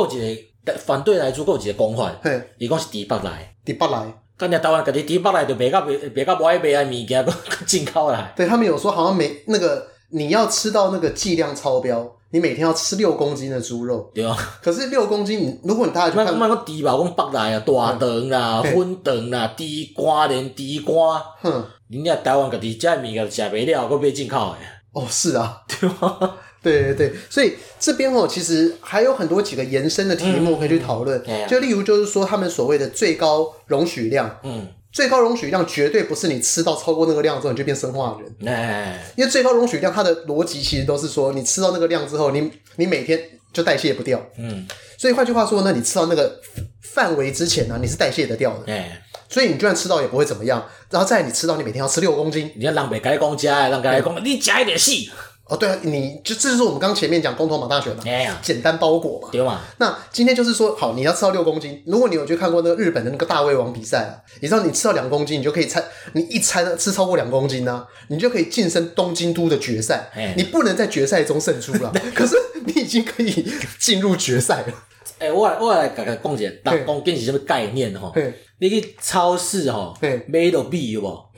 [0.78, 4.14] 反对来猪，有一个讲法，嘿，伊讲是猪北来，猪北来。
[4.36, 7.32] 干你台湾家己猪北来就卖到卖卖到无爱卖啊物件， 搁
[7.66, 8.32] 进口来。
[8.34, 14.10] 对，他们有说好像每那个你要吃到那个剂量超标，你每天要吃六公斤的猪肉。
[14.12, 14.36] 对啊。
[14.60, 19.64] 可是六公斤，你如果你大家去看，卖个猪肉讲北来啊，大肠啦、粉肠啦、猪
[19.96, 25.00] 肝连猪肝，哼，人家台湾家己食物件食袂了，搁买进口的。
[25.00, 26.36] 哦，是啊， 对啊。
[26.64, 31.22] 对对对，所以这边哦，其实还有很多几个延伸的题目可以去讨论。
[31.26, 38.52] 嗯、就例如，就是说他们所谓的最高容许量，嗯，最高容许量绝对不是你吃到超过那个量之后你就变生化人。
[38.52, 43.20] 哎，因为最高容许量它的逻辑其实都是说，你吃到那个量之后，你你每天
[43.52, 44.20] 就代谢不掉。
[44.38, 46.40] 嗯，所以换句话说呢，你吃到那个
[46.80, 48.72] 范围之前呢，你是代谢得掉的。
[48.72, 50.66] 哎，所以你就算吃到也不会怎么样。
[50.90, 55.10] 然后再你吃到，你每天要吃六公斤，你要让别个讲加，让别个讲，你加一点细。
[55.46, 58.02] 哦，对啊，你就这就是我们刚前面讲公投马大选嘛，
[58.40, 59.60] 简单包裹嘛，对嘛。
[59.78, 65.84] 那今天就是说，好，你要吃到六公斤，如果你有去看过那个日本的那个大胃王比赛啊，你知道你吃到两公斤，你就可以餐，
[66.14, 70.10] 你一餐吃超过两公斤呢、啊，你就可以晋升东京都的决赛。
[70.36, 73.46] 你不能在决赛中胜出了， 可是你已经可以
[73.78, 74.72] 进入决赛了。
[75.18, 78.14] 哎、欸，我来我来讲讲一下，打工跟是什么概念吼？
[78.60, 81.30] 你去超市吼，买迄落米有无？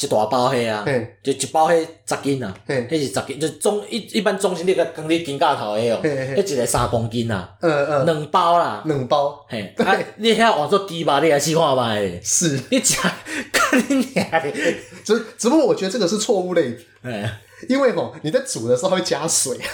[0.00, 0.84] 一大包迄啊，
[1.22, 12.96] 就一包迄十斤啊，迄是十斤，就中一一般中心那个跟你金架头迄哦，迄一个三公斤啊，嗯嗯，两包啦，两包，嘿，啊，你遐换做鸡吧，你来试看卖，是，你食，
[13.52, 14.52] 看你娘的，
[15.04, 19.68] 只只不过我觉得这个是错误类，哎，因为吼你在煮的时候会加水啊，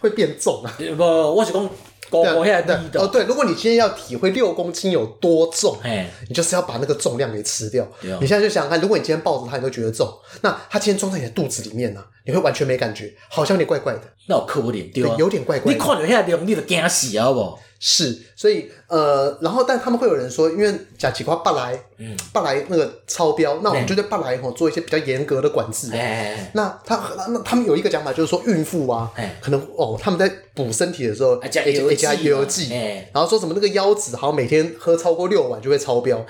[0.00, 1.68] 会变重啊，不，我是讲。
[2.10, 6.06] 高高对哦，对，如果你今天要体会六公斤有多重，嘿。
[6.28, 7.86] 你就是要把那个重量给吃掉。
[8.20, 14.02] 你现在就想想看，如果你今天抱着它，你都觉得重，那它今天装在你的肚子里面呢、啊，你会完全没感觉，好像有点怪怪的。
[14.26, 15.78] 那我可怜，对，有点怪怪的。
[15.78, 17.58] 你看到遐量，你就惊死好不好？
[17.80, 25.90] 是，所以呃，然后但他们会有人说，因为甲基瓜巴来，嗯，巴来那个超标，那我们就对巴来吼做一些比较严格的管制。
[25.92, 29.10] 哎，那他那他们有一个讲法，就是说孕妇啊，
[29.40, 31.62] 可能哦他们在补身体的时候加
[31.96, 32.68] 加油剂，
[33.14, 36.22] 然后说什么那个腰子好像每天喝超过六碗就会超标。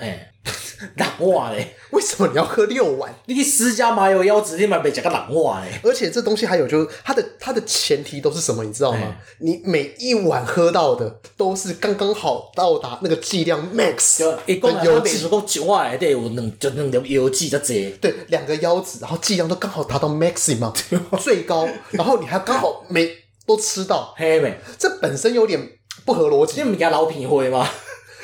[0.95, 1.75] 六碗嘞？
[1.91, 3.13] 为什么你要喝六碗？
[3.25, 5.79] 你去私家麻油腰子，你买别加个六碗嘞？
[5.83, 8.63] 而且这东西还有，就是它的它的前提都是什么？
[8.63, 9.15] 你知道吗？
[9.39, 14.39] 你每一碗喝到的都是刚刚好到达那个剂量 max 的
[14.83, 15.23] 油剂。
[15.23, 17.89] 如果一碗里有两就两条油剂就这。
[18.01, 20.73] 对，两个腰子，然后剂量都刚好达到 maximum
[21.19, 23.09] 最高，然后你还刚好每
[23.45, 24.57] 都吃到，嘿没？
[24.77, 25.59] 这本身有点
[26.05, 26.61] 不合逻辑。
[26.61, 27.67] 你不给他老品会吗？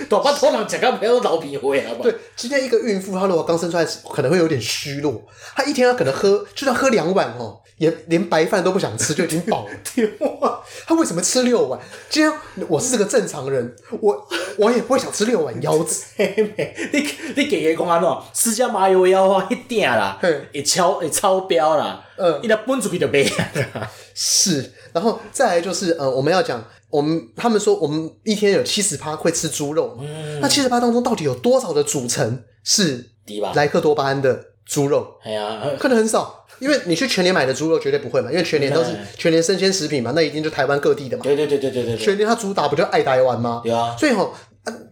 [0.10, 1.92] 大把土人食到没有老皮灰啊！
[2.02, 5.24] 对，今天一个孕妇，她如果刚生出来，可能会有点虚弱。
[5.56, 10.64] 她一天她可能喝，就算喝两碗哦，也连白饭都不想吃，就已经饱了。
[10.86, 11.80] 她为什么吃六碗？
[12.10, 12.32] 今天
[12.68, 14.28] 我是个正常人，我
[14.58, 16.04] 我也不会想吃六碗腰子。
[16.18, 18.10] 你你给个讲安怎？
[18.34, 20.20] 私家麻油腰啊一点啦，
[20.52, 22.04] 也超也超标啦。
[22.18, 23.90] 嗯，你那分出去就没了。
[24.14, 26.64] 是，然后再来就是呃，我们要讲。
[26.96, 33.12] 我们他们说，我们一天有七十趴会吃猪肉，嗯、那七十趴当中到底有多少的组成是
[33.54, 35.06] 莱克多巴胺的猪肉？
[35.24, 41.24] 哎呀，可能很少，因为你去全年买的猪肉绝对不会嘛，因为全年都是全年生鲜食品嘛，那一定就台湾各地的嘛。
[41.24, 43.62] 对对对对对对，全年它主打不就爱台湾吗？
[43.64, 44.34] 对啊，所以吼，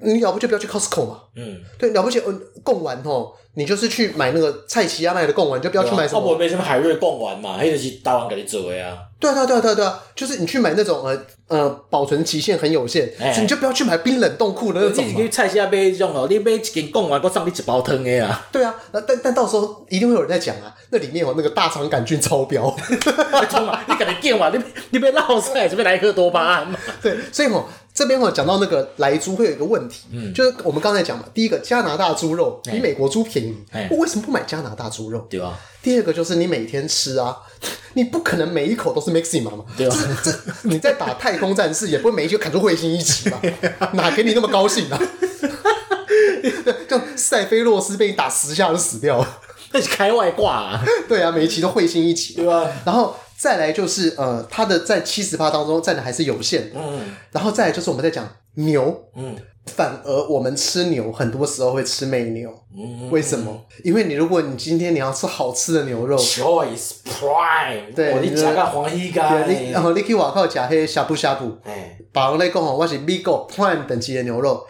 [0.01, 1.21] 你了不就不要去 Costco 嘛。
[1.35, 2.21] 嗯，对，了不起，
[2.63, 3.33] 贡丸吼。
[3.55, 6.19] 你就是去买那个菜奇亚卖的贡丸，就不要去买什么。
[6.19, 8.97] 哦，我没什么海瑞贡丸嘛，那个是台湾给你做的啊。
[9.23, 11.17] 对啊，对啊，对啊，对啊，对啊，就是你去买那种呃
[11.47, 15.05] 呃保存期限很有限，欸、你就不要去买冰冷冻库的那种。
[15.07, 18.47] 你去菜市啊买这种哦，你买一斤贡丸，我送你一包汤的啊。
[18.51, 22.75] 对啊，那但但到时候一定会有人在讲啊，那里面有那个大肠杆菌超标。
[22.89, 26.77] 你赶紧见嘛，你你别闹菜，这边莱克多巴胺嘛。
[27.01, 27.65] 对，所以吼。
[27.93, 35.19] 这边我讲到那个来猪会有一个问题，嗯，就是我们刚才讲嘛，第一个加拿大猪肉比美国猪便宜，哎，为什么不买加拿大猪肉？
[35.29, 35.59] 对吧？
[35.83, 37.37] 第二个就是你每天吃啊，
[37.93, 39.95] 你不可能每一口都是 maximum 嘛，对吧？
[40.23, 43.39] 这这你在打太空战士也不会每一口砍出彗星一起吧？
[43.93, 44.99] 哪给你那么高兴啊？
[46.89, 49.39] 就塞菲洛斯被你打十下就死掉了，
[49.71, 50.83] 那是开外挂啊！
[51.07, 52.67] 对啊，每一期都彗星一起，对吧？
[52.85, 53.15] 然后。
[53.43, 56.69] 再来就是呃，它的在七十趴当中占的还是有限。
[56.69, 56.79] 的。
[56.79, 59.35] 嗯，然后再来就是我们在讲牛，嗯，
[59.65, 63.65] 反而我们吃牛很多时候会吃美牛，嗯，为什么？
[63.83, 74.65] 因为你如果你今天你要吃好吃的牛肉，Choice Prime，对，你加个黄鱼干，然后你去外口吃黑呷哺呷哺，哎，别人来讲哦，我是美国 Prime 等级的牛肉，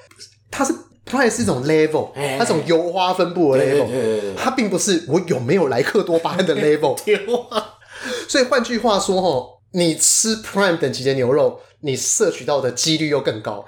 [0.49, 0.73] 它是
[1.05, 2.09] Prime 是一种 level，
[2.39, 3.85] 它这种油花分布的 level，
[4.35, 6.97] 它并不是我有没有莱克多巴胺的 level。
[8.27, 13.65] 所以换句话说，吼，你吃 Prime 等级的牛肉，你摄取到的几率又更高。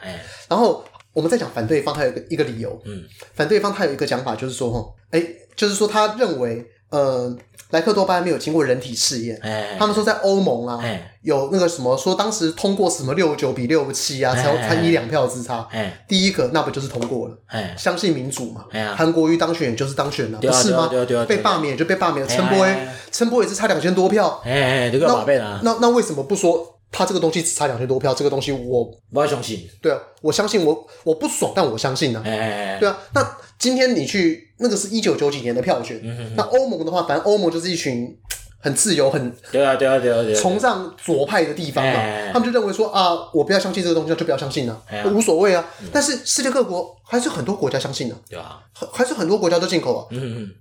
[0.48, 0.84] 然后
[1.14, 2.82] 我们再讲反对方，他有一个一个理由。
[2.86, 3.04] 嗯，
[3.34, 5.26] 反对方他有一个讲法，就是说，吼，哎，
[5.56, 7.38] 就是说他认为，呃。
[7.72, 9.38] 莱克多巴胺没有经过人体试验，
[9.78, 10.80] 他们说在欧盟啊，
[11.24, 15.68] 有那个什么说当时通过什么六九比六七啊，才才一两票之差。
[16.08, 17.36] 第一个那不就是通过了？
[17.76, 18.66] 相信民主嘛。
[18.96, 20.90] 韩国瑜当选也就是当选了，不是吗？
[21.28, 22.66] 被罢免就被罢免，陈波
[23.12, 24.40] 陈波也是差两千多票。
[24.46, 28.14] 那那那为什么不说他这个东西只差两千多票？
[28.14, 29.68] 这个东西我不要相信。
[29.82, 32.22] 对啊，我相信我我不爽，但我相信呢。
[32.24, 33.38] 对啊，那。
[33.58, 36.34] 今天你去那个是一九九几年的票选，嗯、哼哼。
[36.38, 38.18] 那欧盟的话，反正欧盟就是一群
[38.60, 40.42] 很自由、很对啊对啊对啊对啊。
[40.42, 45.68] 崇尚左派的地方嘛，啊、他们就认为说啊，我不要相信这个东西，就不要相信了，啊，无所谓啊。
[45.82, 48.60] 嗯、但是世界各国还是很多国家相信的，对啊，
[48.94, 50.08] 还是很多国家都进口啊。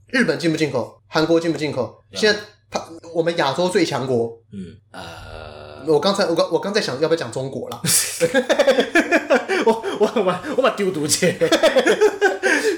[0.08, 1.00] 日本进不进口？
[1.06, 2.02] 韩国进不进口？
[2.12, 2.38] 现在。
[2.70, 2.82] 他
[3.14, 4.74] 我们亚洲最强国，嗯。
[4.90, 7.80] 呃，我刚才我刚我刚在想要不要讲中国啦，
[9.64, 11.32] 我我我我把丢毒气，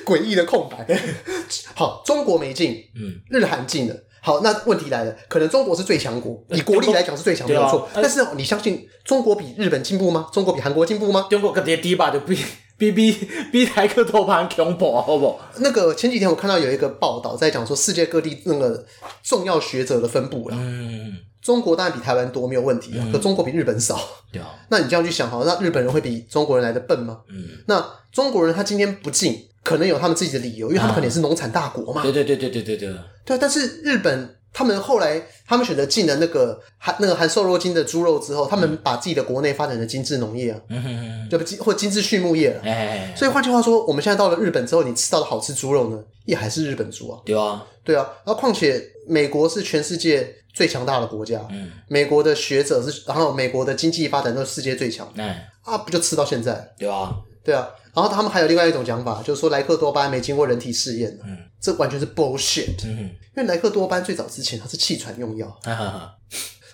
[0.07, 0.87] 诡异的空白。
[1.75, 3.95] 好，中国没进，嗯，日韩进了。
[4.23, 7.89] 好，那问题来了，可能中国是最强国，以国力来讲是最强，没有错。
[7.95, 10.29] 但是你相信中国比日本进步吗？
[10.33, 11.27] 中国比韩国进步吗？
[11.31, 12.37] 中国跟这些低吧就比
[12.77, 13.13] 比比
[13.53, 15.39] 比台克托盘恐怖，好不？
[15.59, 18.85] 那个前几天我看到有一个报道在讲说世界各地那个
[19.23, 20.57] 重要学者的分布了。
[20.59, 23.97] 嗯，中国当然比台湾多没有问题，可中国比日本少。
[24.33, 27.21] 对啊， 那你这样去想，好，那日本人会比中国人来的笨吗？
[27.29, 29.47] 嗯，那中国人他今天不进。
[29.67, 32.01] 可能有他们自己的理由，因为他们可能也是农产大国嘛。
[32.03, 32.95] 对对对对对对对。
[33.25, 40.61] 对，但是日本他们后来他们选择进了那个含那个含瘦肉精的猪肉之后，他们把自己的国内发展成精致农业啊，
[41.29, 41.45] 对不？
[41.45, 42.63] 精或精致畜牧业了。
[43.17, 47.19] 所以换句话说，我们现在到了日本之后，你吃到的好吃猪肉呢，也还是日本猪啊。
[47.25, 48.09] 对啊，对啊。
[48.25, 56.73] 然后况且美国是全世界最强大的国家，嗯，美国的学者是，然后美国的经济发展都是世界最强，嗯，啊，不就吃到现在？
[56.79, 57.13] 对啊，
[57.43, 57.67] 对啊。
[57.97, 66.15] 然后他们还有另外一种讲法，就是说莱克多巴胺没经过人体试验，嗯，这完全是 bullshit，嗯，因为莱克多巴胺最早之前它是气喘用药，哈哈哈，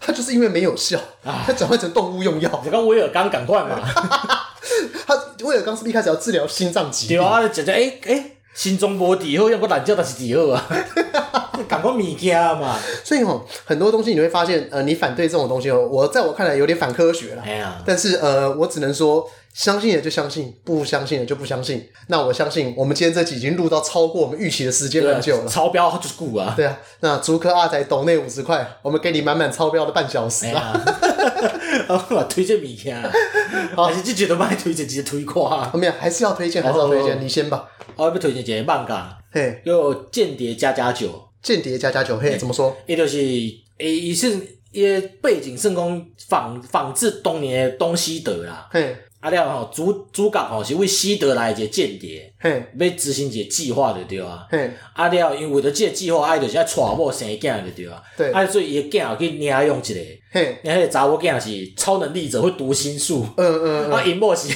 [0.00, 2.60] 它就是因为没有效， 它转换成动物用药。
[2.64, 3.78] 你刚威尔刚赶快嘛，
[5.06, 5.14] 他
[5.44, 7.18] 威尔刚是不是一开始要治疗心脏疾病？
[7.18, 10.68] 对啊，讲讲哎哎，心中无底后，要不懒觉但是底后啊，
[11.68, 12.76] 赶快物件嘛。
[13.04, 17.42] 所以哦，很多东西你会发现，呃，你反对这种东西哦，我在我看来有点反科学了。
[17.44, 19.28] 哎呀，但是呃，我只能说。
[19.54, 21.86] 相信的就相信，不相信的就不相信。
[22.06, 25.46] 那我相信，我们今天这集已经录到超过我们预期的时间很久了。
[25.46, 26.54] 超标就是顾啊。
[26.56, 30.72] 对啊，那竹科阿仔抖内五十块，我们给你满满超标的半小时啊。
[31.86, 32.96] 我 推荐物件，
[33.76, 35.68] 还是就觉得卖推荐直接推垮。
[35.68, 37.66] 后面还是要推荐，还是要推荐，你先吧。
[37.96, 41.28] 我要不推荐一个漫画，嘿，有间谍加加酒。
[41.42, 42.76] 间谍加加酒，嘿，怎么说？
[42.86, 44.36] 伊就是伊，伊是
[44.70, 48.96] 伊个背景，是讲仿仿制当年的东西德啦，嘿。
[49.18, 54.44] 啊了吼，主主角吼是为西德来一个间谍，嘿，要执行一个计划就对啊。
[54.50, 58.02] 嘿，啊了，因为为了这个计划，爱就是爱娶某生囝就对啊。
[58.16, 59.78] 对，啊所以伊个囝去领养一个，
[60.32, 63.24] 嘿，领迄个查某囝是超能力者，会读心术。
[63.36, 63.92] 嗯嗯嗯。
[63.92, 64.48] 啊，因某是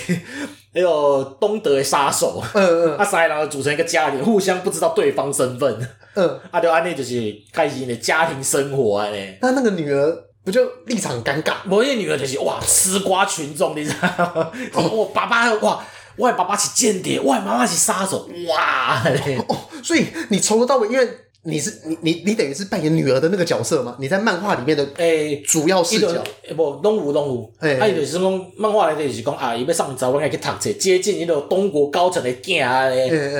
[0.77, 2.41] 那个东德的杀手。
[2.53, 2.97] 嗯嗯。
[3.01, 5.89] 啊，三个人组成一个家庭，互相不知道对方身份。
[6.15, 6.41] 嗯。
[6.53, 9.35] 啊，就安尼就是开始的家庭生活安尼。
[9.41, 10.23] 那那个女儿。
[10.47, 11.55] 不就立场尴尬？
[11.69, 14.49] 我一女儿就是哇，吃瓜群众，你知道吗？
[14.93, 15.85] 我爸爸哇，
[16.17, 19.03] 我爸爸是间谍，我妈妈是杀手，哇！
[19.49, 21.05] 哦，所以你从头到尾，因为
[21.47, 23.97] 你是你你你等于是扮演女儿的那个角色吗？
[24.01, 26.23] 你在漫画里面的诶主要视角，
[26.57, 32.91] 不拢有拢有，哎，啊，就是讲漫画里头就是讲啊，伊要上早，我该去读册，接近一个东国高层的囝啊，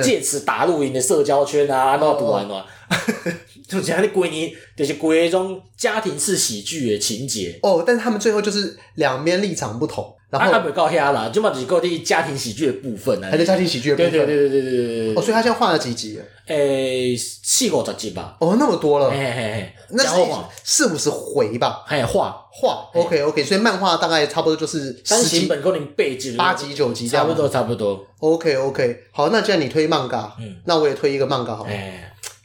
[0.01, 2.55] 借此打入因的社交圈啊，安怎读安怎。
[3.67, 7.59] 就像你规年，就是规那种家庭式喜剧的情节。
[7.61, 16.19] 哦，但是他们最后就是两边立场不同，然后他没告黑啦，就嘛就是告的家庭喜剧的部分呢，还是家庭喜剧的部分，对对对对对对对哦，所以他现在换了几集？
[16.47, 18.35] 诶，四五十集吧？
[18.39, 20.21] 哦，那么多了，嘿嘿嘿，那是
[20.63, 21.83] 四五十回吧？
[21.87, 22.43] 嘿，画。
[22.59, 28.03] 画，OK OK，所以漫画大概差不多就是单行本可能八集、八集、九集这样，差不多差不多。
[28.19, 31.69] OK OK，好，那既然你推漫画，嗯，那我也推一个漫画好了。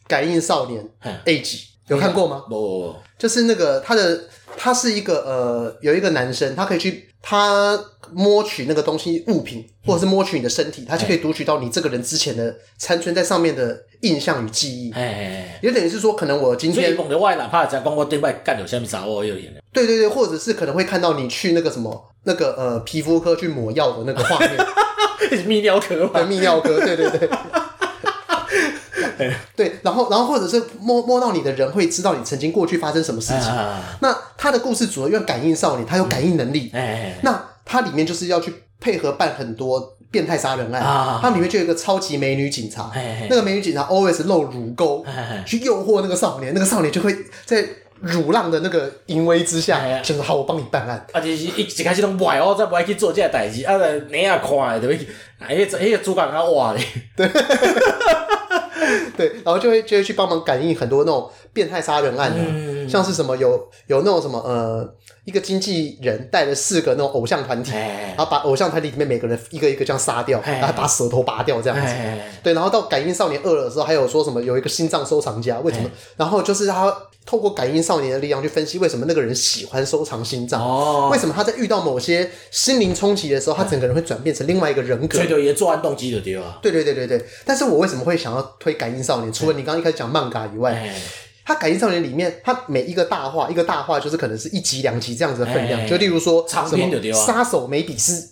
[0.06, 0.86] 感应少年
[1.24, 2.44] Age 有看过吗？
[2.48, 4.20] 不，就是那个他的，
[4.56, 7.78] 他是一个呃，有一个男生，他可以去他
[8.12, 14.92] 摸取那个东西物品，或者是摸取你的身体，他就可以读取到你这个人之前的残存在上面的印象与记忆。
[14.92, 24.56] 哎，也等于是说，可能我今天的外哪怕在光光对外干有下面啥我有演对对对，或者是可能会看到你去那个什么那个呃皮肤科去抹药的那个画面，
[25.46, 27.28] 泌尿科对泌尿科，对对对。
[29.56, 33.52] 对，然后，然后或者是摸摸到你的人会知道你曾经过去发生什么事情。
[34.00, 36.70] 那他的故事主要因为感应少年，他有感应能力。
[37.22, 40.82] 那他里面就是要去配合办很多变态杀人案。
[41.22, 42.90] 他里面就有一个超级美女警察，
[43.28, 45.04] 那个美女警察 always 露乳沟，
[45.46, 47.64] 去诱惑那个少年，那个少年就会在
[48.02, 51.06] 乳浪的那个淫威之下，就是好，我帮你办案。
[51.12, 53.76] 啊，就是一一开始拢歪哦，再不爱去做这个代志，啊，
[54.10, 55.06] 你也看，对不对？
[55.38, 56.84] 啊，迄个迄个主角他哇嘞，
[57.16, 57.28] 对。
[59.16, 64.94] 对，然后就会就会去帮忙感应很多那种变态杀人案，嗯、像是什么有有那种什么呃，
[65.24, 71.94] 一个经纪人带了四个那种偶像团体，然后把偶像团体里面每个人一个一个这样杀掉，然后把舌头拔掉这样子。
[72.42, 75.90] 对，然后到感应少年二的时候，还有说什么有一个心脏收藏家，为什么？
[76.16, 76.94] 然后就是他。
[77.24, 85.18] 透过感应少年的力量去分析为什么那个人喜欢收藏心脏，哦，为什么他在遇到某些心灵冲击的时候，他整个人会转变成另外一个人格。
[85.18, 86.58] 对对，也作案动机的对吧？
[86.60, 87.24] 对对对对对。
[87.46, 89.32] 但是我为什么会想要推感应少年？
[89.32, 90.92] 除了你刚刚一开始讲漫嘎以外，
[91.44, 97.18] 他《感应少年》里面，他每一个大话，一个大话就是可能是一集两集这样子的分量，就例如说长篇的对吧？
[97.18, 98.28] 杀手梅比斯，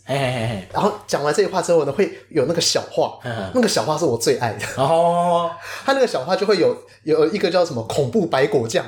[0.73, 3.19] 然后讲完这句话之后呢，会有那个小话，
[3.55, 4.83] 那个小话是我最爱的。
[4.83, 5.51] 哦，
[5.85, 8.85] 他那个小话就会有有一个叫什么恐怖白果酱，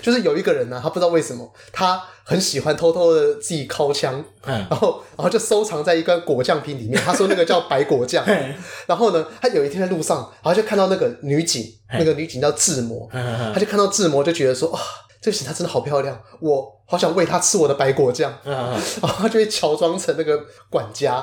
[0.00, 2.02] 就是有一个人呢，他不知道为什么他。
[2.22, 6.96] 很喜欢偷偷的自己掏枪，然后然后就收藏在一个果酱瓶里面。
[7.02, 8.24] 他说那个叫白果酱。
[8.86, 13.08] 然后呢，他有一天在路上，然后就看到那个女警，那个女警叫志摩，
[13.52, 14.80] 她就看到志摩就觉得说啊。
[15.22, 18.32] 这个形她真的好漂亮，我好想喂她吃我的白果酱。
[18.42, 18.58] 然
[19.02, 21.22] 后她就会乔装成那个管家，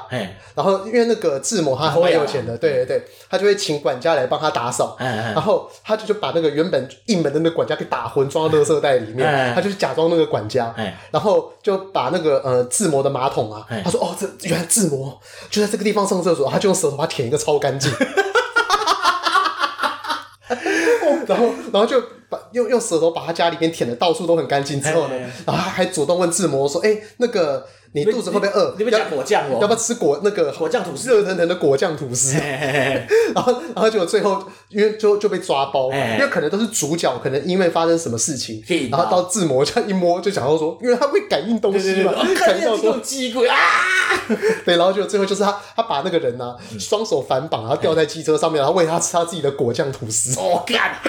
[0.54, 10.72] 然后因为那个志摩他很有钱的，对对对，他就会请管家来帮他打扫，然后他就就把那个原本应门的那个管家给打昏，装到垃圾袋里面，他就假装那个管家，
[11.10, 17.92] 然后就把那个呃志摩的马桶啊，他说哦，这原来志摩就在这个地方上厕所，他就用舌头把它舔一个超干净。
[21.28, 25.14] 然后，然后就把用用舌头把他家里面舔的到处都很干净之后呢，
[25.46, 27.66] 然后还主动问志摩说：“哎，那个
[28.06, 28.76] 你肚子会不会饿？
[28.78, 29.58] 你不讲果酱哦？
[29.62, 31.10] 要不要吃果那个果酱吐司？
[31.10, 32.38] 热腾腾的果酱吐司？”
[33.36, 43.56] 然后，然后结果最后因为就就被抓包，因为可能都是主角，可能因为发生什么事情，然后到志摩这样一摸就想到说，因为他会感应东西嘛，感应到说机鬼啊，
[44.66, 50.40] 对，然后就最后就是他他把那个人呢双手反绑，然后吊在机车上面，然后喂他吃他自己的果酱吐司。
[50.40, 50.96] 哦干！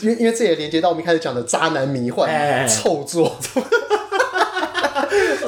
[0.00, 3.36] 因为因为这也连接到我们一开始讲的渣男迷幻臭作，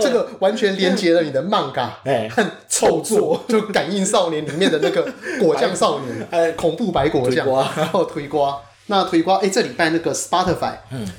[0.01, 5.07] 这个完全连接了你的漫嘎和臭作，就《感应少年》里面的那个
[5.40, 7.46] 果酱少年，恐怖白果酱，
[7.76, 8.61] 然后推瓜。
[8.90, 10.72] 那推瓜，哎，这礼拜那个 Spotify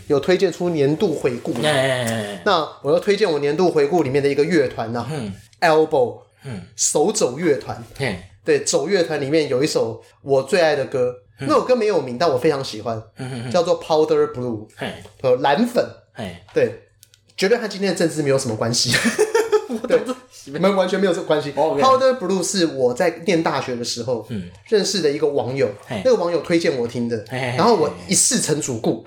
[0.08, 1.54] 有推荐出年度回顾，
[2.44, 5.06] 那我要推荐我年度回顾里面的一个乐团呢
[5.62, 6.64] ，Elbow，嗯。
[6.76, 7.84] 手肘乐团。
[8.50, 13.00] 对，走乐团里面有一首我最爱的歌，那首歌没有名，但我非常喜欢，
[13.52, 14.68] 叫做 Powder Blue，
[15.22, 15.86] 呃，蓝粉，
[16.52, 16.89] 对，
[17.38, 18.89] 绝对和今天的政治没有什么关系，
[19.88, 20.02] 对，
[20.45, 21.54] 你们完全没有这个关系。
[21.54, 24.28] Powder Blue 是我在念大学的时候
[24.68, 25.70] 认识的一个网友，
[26.04, 27.24] 那个网友推荐我听的，
[27.56, 29.06] 然后我一试成主顾。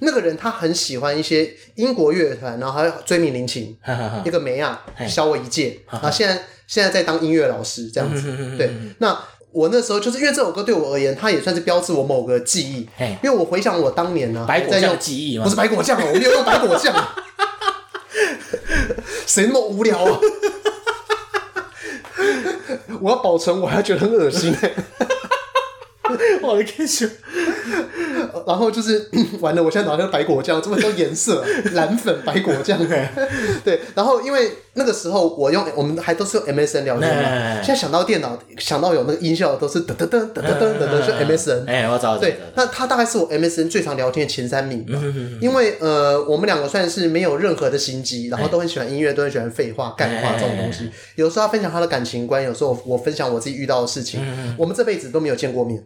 [0.00, 3.78] 那个人他很喜欢一些英国乐团，然后还有追名林琴，
[4.24, 6.42] 一个梅亚小我一届，然后现在。
[6.70, 8.22] 现在在当音乐老师这样子，
[8.56, 8.70] 对。
[8.98, 9.18] 那
[9.50, 12.88] 我那时候就是因为这首歌对我而言，它也算是标志我某个记忆。
[13.24, 15.42] 因为我回想我当年呢，白果酱记忆吗？
[15.42, 16.94] 不是白果酱哦，我没有用白果酱。
[19.26, 20.20] 谁那么无聊啊？
[23.02, 24.54] 我要保存，我还觉得很恶心。
[26.42, 27.10] 我的天哪！
[28.46, 29.08] 然后就是
[29.40, 32.78] 完了，我现在拿那个白果酱，这么多颜色，蓝粉白果酱。
[33.64, 41.66] 对，然后因为那个时候我用我们还都是用 MSN 聊天嘛，现在想到电脑，想到有那个音效，都是噔噔噔噔噔噔噔，是 MSN。
[41.66, 44.98] 哎，我找对，那他大概是我 MSN 最常聊天的前三名吧。
[45.40, 50.90] 因为呃，我们两个算是没有任何的心机，然后都很喜欢音乐，都很喜欢废话、干话这种东西。
[51.16, 54.20] 有时候他分享他的感情观，有时候我分享我自己遇到的事情。
[54.56, 55.82] 我们这辈子都没有见过面。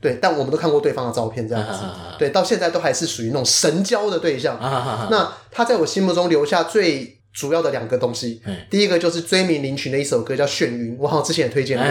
[0.00, 1.84] 对，但我们都看过对方的照片，这样子，
[2.18, 4.58] 对，到现在都还是属于那种神交的对象。
[5.10, 8.40] 那他在我心目中留下最主要的两个东西，
[8.70, 11.86] 第一个就是追名林群的一首歌叫《眩晕》，我好像之前也推荐过。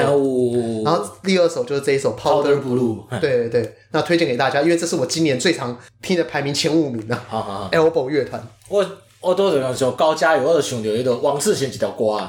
[0.84, 7.18] 然后第二首就是这一首《Powder Blue》，对对对，那推荐给大家，因为这是我今年最常听的排名前五名的。
[7.72, 8.86] Elbow 乐团，我
[9.22, 12.20] 我都是像高嘉瑜，我就想到那个王世贤一条歌，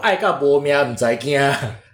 [0.00, 1.38] 爱甲无命毋知惊。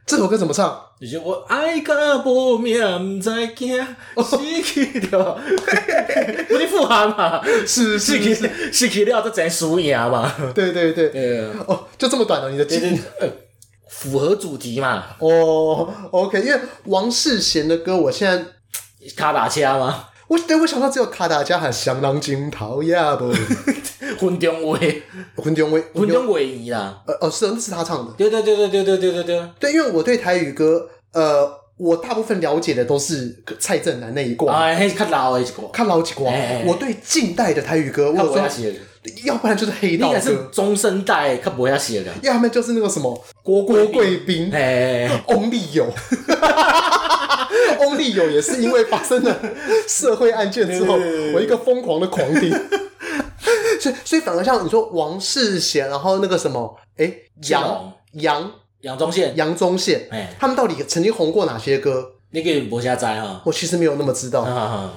[0.07, 0.81] 这首歌怎么唱？
[1.01, 1.95] 就是我爱甲
[2.25, 2.79] 无命
[3.19, 3.85] 毋知惊，
[4.23, 5.39] 死去了，
[6.49, 7.43] 不是富含嘛？
[7.67, 10.33] 是是是，失去了这真输赢嘛？
[10.55, 13.01] 对对对，哦，就这么短了，你的记忆，
[13.89, 15.05] 符合主题嘛？
[15.19, 18.45] 哦，OK，因为王世贤的歌，我现在
[19.17, 20.09] 卡打掐吗？
[20.35, 23.32] 我对我想到只有卡达加还相当惊讨厌不？
[24.18, 24.78] 分中话，
[25.37, 27.03] 混中话，混中话语啦。
[27.07, 28.12] 呃哦，是那，是他唱的。
[28.16, 29.51] 对对对对对对对对对。
[29.61, 34.55] 对，因为我对台语歌，呃，我大部分了解的都是蔡振南那一挂。
[34.55, 36.32] 哎，较老的一挂，较老一挂。
[36.66, 38.49] 我对近代的台语歌，我有说，
[39.24, 42.11] 要不然就是黑道歌，是中生代，看不会写的。
[42.22, 45.87] 要么就是那个什么郭郭贵宾，哎，翁立友。
[47.81, 49.37] 翁立友也是因为发生了
[49.89, 50.95] 社会案件之后，
[51.35, 52.51] 我一个疯狂的狂听。
[53.81, 57.13] 所以，所以反而像你说王世贤，然后那个什么，哎，
[57.49, 58.51] 杨杨
[58.81, 62.13] 杨宗宪，杨宗宪，哎，他们到底曾经红过哪些歌？
[62.31, 64.45] 那个博家斋哈，我其实没有那么知道。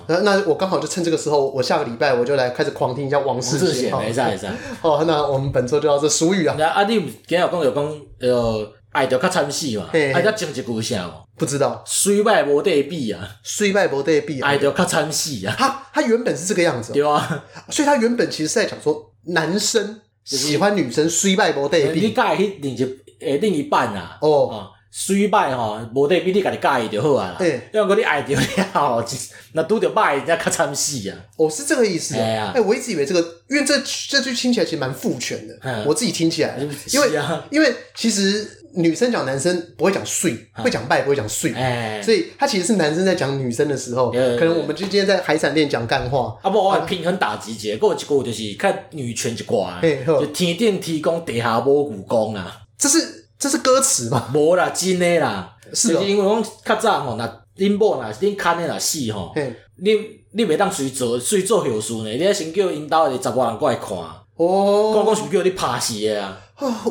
[0.07, 3.95] 那那我刚好就趁这个时候，我下个礼拜我就来开始狂听一下王世贤。
[3.99, 4.47] 没事没事。
[4.81, 6.07] 好，那我们本周就到这。
[6.09, 8.71] 俗语啊，那阿弟今日有讲有讲呃。
[8.97, 11.23] 爱着较惨死嘛，爱着整一句啥哦？
[11.37, 15.55] 不知道，水歹无地比啊，虽败无地比，爱着较惨死啊。
[15.55, 21.99] 他他原本是这个样子，对啊，所以他原本其实是在讲说，男生喜欢女生虽败无地比。
[21.99, 22.83] 你介去另一
[23.19, 24.17] 诶另一半啊？
[24.21, 24.71] 哦。
[24.89, 27.35] 水歹吼，无得比你家己介意就好啊啦。
[27.39, 29.05] 欸、因为你爱着了，
[29.51, 31.15] 那拄着歹，人家较惨死啊。
[31.35, 32.15] 哦，是这个意思。
[32.15, 33.79] 哎呀，哎，我一直以为这个，因为这
[34.09, 35.55] 这句听起来其实蛮父权的。
[35.61, 36.57] 嗯、我自己听起来，
[36.91, 41.53] 因为、啊、因为其实女生讲男生不会讲水，嗯、会讲拜，不会讲睡。
[41.53, 46.37] 哎，所以他其实是男生在讲女生的时候，嗯、可能我们就今天在海产店讲干话。
[46.41, 52.61] 啊不，我平衡打击节，过一个就是看女权一挂，就天顶天公，地下无武功啊。
[52.77, 53.25] 这是。
[53.39, 54.31] 这是歌词吗？
[54.33, 59.31] 无啦，真的啦，是因为讲较早吼，那恁某若是恁牵的若死吼，
[59.75, 59.95] 你
[60.31, 63.95] 你袂当随做随做后事呢，你要先叫因兜的十外人过来看。
[64.37, 66.35] 哦，讲讲是叫你拍死的啊！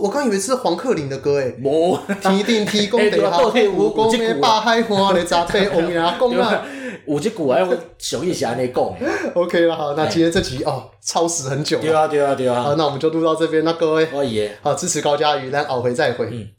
[0.00, 1.56] 我刚以为是黄克林的歌诶。
[1.62, 3.38] 无，天顶天公地下
[3.68, 6.64] 无蜈蚣的八海花的杂配红牙公啊。
[7.06, 8.84] 有这句啊，我小意是安尼讲。
[9.34, 11.78] OK 了，好，那今天这集哦，超时很久。
[11.78, 12.60] 对啊，对啊，对啊。
[12.62, 14.48] 好，那我们就录到这边，那各位，可以。
[14.60, 16.48] 好，支持高嘉瑜，那后回再会。